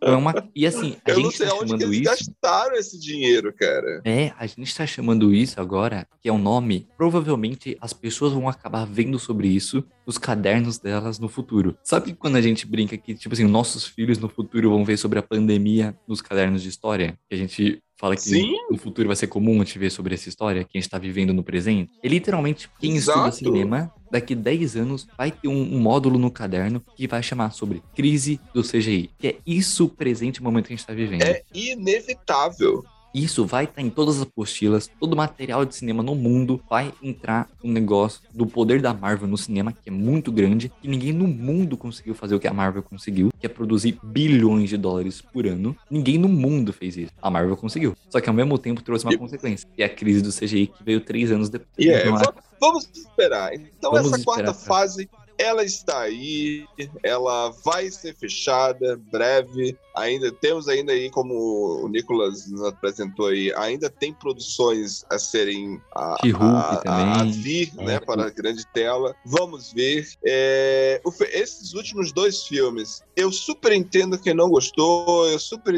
[0.00, 0.48] Então, é uma...
[0.54, 2.04] E assim, a Eu não gente sei tá chamando eles isso.
[2.04, 4.00] gastaram esse dinheiro, cara.
[4.04, 6.86] É, a gente tá chamando isso agora, que é um nome.
[6.96, 11.76] Provavelmente as pessoas vão acabar vendo sobre isso nos cadernos delas no futuro.
[11.82, 15.18] Sabe quando a gente brinca que, tipo assim, nossos filhos no futuro vão ver sobre
[15.18, 17.18] a pandemia nos cadernos de história?
[17.28, 18.54] Que a gente fala que Sim.
[18.70, 20.98] no futuro vai ser comum a gente ver sobre essa história que a gente tá
[20.98, 21.92] vivendo no presente.
[22.02, 23.36] É literalmente quem estuda Exato.
[23.36, 27.82] cinema, daqui 10 anos vai ter um, um módulo no caderno que vai chamar sobre
[27.94, 29.10] crise do CGI.
[29.18, 31.22] Que é isso o presente momento que a gente tá vivendo.
[31.22, 32.84] É inevitável.
[33.14, 37.48] Isso vai estar em todas as apostilas, todo material de cinema no mundo vai entrar
[37.64, 41.26] um negócio do poder da Marvel no cinema, que é muito grande, que ninguém no
[41.26, 45.46] mundo conseguiu fazer o que a Marvel conseguiu, que é produzir bilhões de dólares por
[45.46, 45.74] ano.
[45.90, 47.12] Ninguém no mundo fez isso.
[47.20, 47.96] A Marvel conseguiu.
[48.10, 50.66] Só que ao mesmo tempo trouxe uma E- consequência, que é a crise do CGI
[50.66, 51.68] que veio três anos depois.
[51.78, 53.54] E é, Então, va- vamos esperar.
[53.54, 55.08] Então, Vamos essa quarta esperar, fase,
[55.38, 56.66] ela está aí,
[57.02, 59.78] ela vai ser fechada breve.
[59.96, 65.80] Ainda temos ainda aí, como o Nicolas nos apresentou aí, ainda tem produções a serem
[65.94, 66.16] a,
[66.46, 69.14] a- a- a vir, É, né, para a grande tela.
[69.24, 70.06] Vamos ver.
[70.24, 71.00] É,
[71.32, 75.74] esses últimos dois filmes, eu super entendo quem não gostou, eu super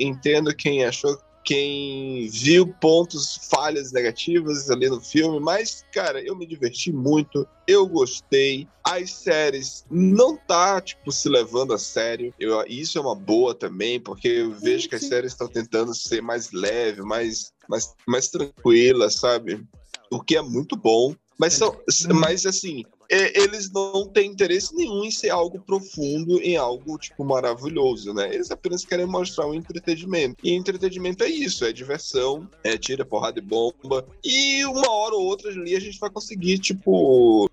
[0.00, 1.16] entendo quem achou
[1.46, 7.86] quem viu pontos, falhas negativas ali no filme, mas, cara, eu me diverti muito, eu
[7.86, 8.66] gostei.
[8.82, 12.34] As séries não tá, tipo, se levando a sério.
[12.38, 16.20] Eu, isso é uma boa também, porque eu vejo que as séries estão tentando ser
[16.20, 19.64] mais leve, mais, mais, mais tranquila, sabe?
[20.10, 21.14] O que é muito bom.
[21.38, 21.76] Mas, são,
[22.12, 27.24] mas assim, é, eles não têm interesse nenhum em ser algo profundo, em algo, tipo,
[27.24, 28.32] maravilhoso, né?
[28.34, 30.36] Eles apenas querem mostrar um entretenimento.
[30.42, 34.06] E entretenimento é isso, é diversão, é tira, porrada e bomba.
[34.24, 37.48] E uma hora ou outra ali a gente vai conseguir, tipo,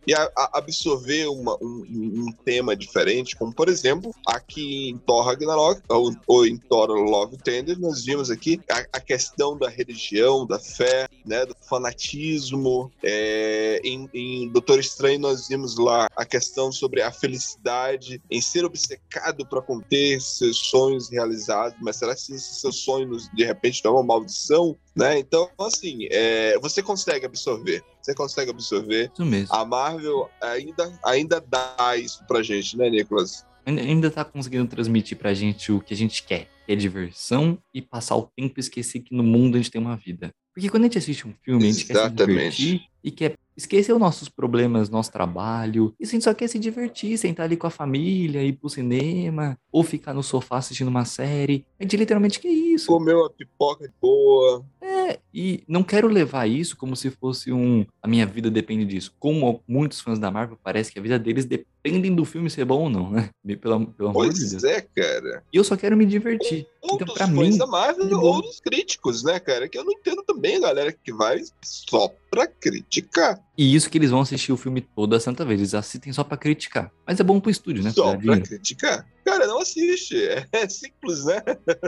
[0.52, 6.46] absorver uma- um, um tema diferente, como, por exemplo, aqui em Thor Ragnarok, ou, ou
[6.46, 11.08] em Thor Love and Thunder, nós vimos aqui a, a questão da religião, da fé,
[11.26, 12.92] né, do fanatismo.
[13.04, 18.66] É, em, em Doutor Estranho nós vimos lá a questão sobre a felicidade em ser
[18.66, 23.92] obcecado para conter seus sonhos realizados, mas será que esses seus sonhos de repente não
[23.92, 24.78] é uma maldição?
[24.96, 25.20] Né?
[25.20, 27.84] Então, assim, é, você consegue absorver.
[28.02, 29.10] Você consegue absorver.
[29.14, 29.56] Isso mesmo.
[29.56, 33.46] A Marvel ainda, ainda dá isso pra gente, né, Nicolas?
[33.66, 37.82] Ainda, tá conseguindo transmitir pra gente o que a gente quer, que é diversão e
[37.82, 40.32] passar o tempo e esquecer que no mundo a gente tem uma vida.
[40.54, 43.94] Porque quando a gente assiste um filme, a gente quer se divertir e quer esquecer
[43.94, 45.94] os nossos problemas, nosso trabalho.
[46.00, 49.58] E a gente só quer se divertir, sentar ali com a família, ir pro cinema,
[49.72, 51.66] ou ficar no sofá assistindo uma série.
[51.80, 52.88] A gente literalmente quer isso.
[52.88, 54.66] Comer uma pipoca boa.
[54.82, 55.03] É,
[55.34, 57.86] e não quero levar isso como se fosse um.
[58.02, 59.14] A minha vida depende disso.
[59.20, 62.84] Como muitos fãs da Marvel, parece que a vida deles dependem do filme ser bom
[62.84, 63.30] ou não, né?
[63.62, 64.52] Pelo, pelo amor de Deus.
[64.52, 65.44] Pois é, cara.
[65.52, 66.68] E eu só quero me divertir.
[66.82, 69.68] Ou Então, dos pra fãs mim, da Marvel de ou dos críticos, né, cara?
[69.68, 73.40] Que eu não entendo também a galera que vai só pra criticar.
[73.56, 75.60] E isso que eles vão assistir o filme toda a santa vez.
[75.60, 76.92] Eles assistem só pra criticar.
[77.06, 77.92] Mas é bom pro estúdio, né?
[77.92, 78.42] só Pra dinheiro.
[78.48, 79.06] criticar.
[79.24, 80.18] Cara, não assiste.
[80.52, 81.42] É simples, né?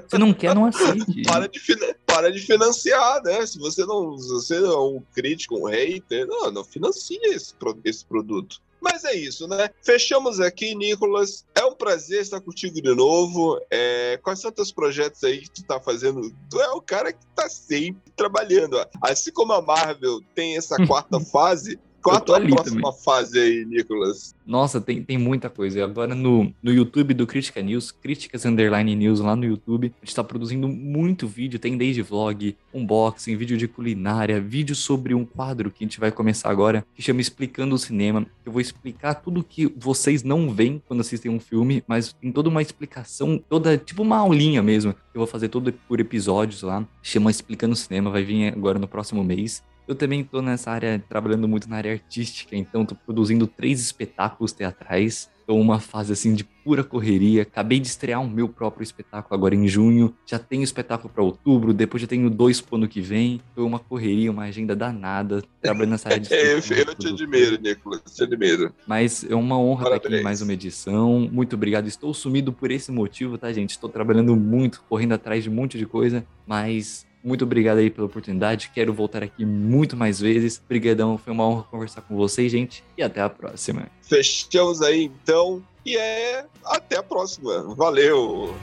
[0.07, 1.23] Se não quer, não assiste.
[1.23, 1.59] Para de,
[2.05, 3.43] para de financiar, né?
[3.47, 7.53] Se você não, se você não é um crítico, um hater, não, não financia esse,
[7.55, 8.61] pro- esse produto.
[8.85, 9.71] Mas é isso, né?
[9.83, 11.43] Fechamos aqui, Nicolas.
[11.55, 13.59] É um prazer estar contigo de novo.
[13.71, 16.21] É, quais são teus projetos aí que tu tá fazendo?
[16.51, 18.77] Tu é o cara que tá sempre trabalhando.
[18.77, 18.85] ó.
[19.01, 23.65] Assim como a Marvel tem essa quarta fase, qual a tua ali próxima fase aí,
[23.65, 24.35] Nicolas?
[24.45, 25.83] Nossa, tem, tem muita coisa.
[25.83, 30.15] Agora no, no YouTube do Crítica News, Críticas Underline News lá no YouTube, a gente
[30.15, 31.57] tá produzindo muito vídeo.
[31.57, 36.11] Tem desde vlog, unboxing, vídeo de culinária, vídeo sobre um quadro que a gente vai
[36.11, 38.27] começar agora, que chama Explicando o Cinema.
[38.45, 42.49] Eu vou explicar tudo que vocês não veem quando assistem um filme, mas tem toda
[42.49, 44.91] uma explicação, toda, tipo uma aulinha mesmo.
[45.11, 46.87] Eu vou fazer todo por episódios lá.
[47.01, 49.63] Chama Explicando o Cinema, vai vir agora no próximo mês.
[49.87, 54.51] Eu também tô nessa área, trabalhando muito na área artística, então tô produzindo três espetáculos
[54.51, 55.29] teatrais.
[55.45, 57.43] Tô uma fase assim de pura correria.
[57.43, 60.11] Acabei de estrear o meu próprio espetáculo agora em junho.
[60.25, 63.39] Já tenho espetáculo para outubro, depois já tenho dois pro ano que vem.
[63.53, 67.61] Foi uma correria, uma agenda danada, trabalhando nessa área de É, eu, eu te admiro,
[67.61, 68.01] Nicolas.
[68.11, 68.73] Te admiro.
[68.87, 70.23] mas é uma honra estar aqui em Parabéns.
[70.23, 71.29] mais uma edição.
[71.31, 71.85] Muito obrigado.
[71.85, 73.69] Estou sumido por esse motivo, tá, gente?
[73.69, 78.05] Estou trabalhando muito, correndo atrás de um monte de coisa, mas muito obrigado aí pela
[78.05, 78.71] oportunidade.
[78.73, 80.61] Quero voltar aqui muito mais vezes.
[80.63, 83.87] Obrigadão, foi uma honra conversar com vocês, gente, e até a próxima.
[84.01, 85.63] Fechamos aí então.
[85.83, 87.75] E é até a próxima.
[87.75, 88.53] Valeu!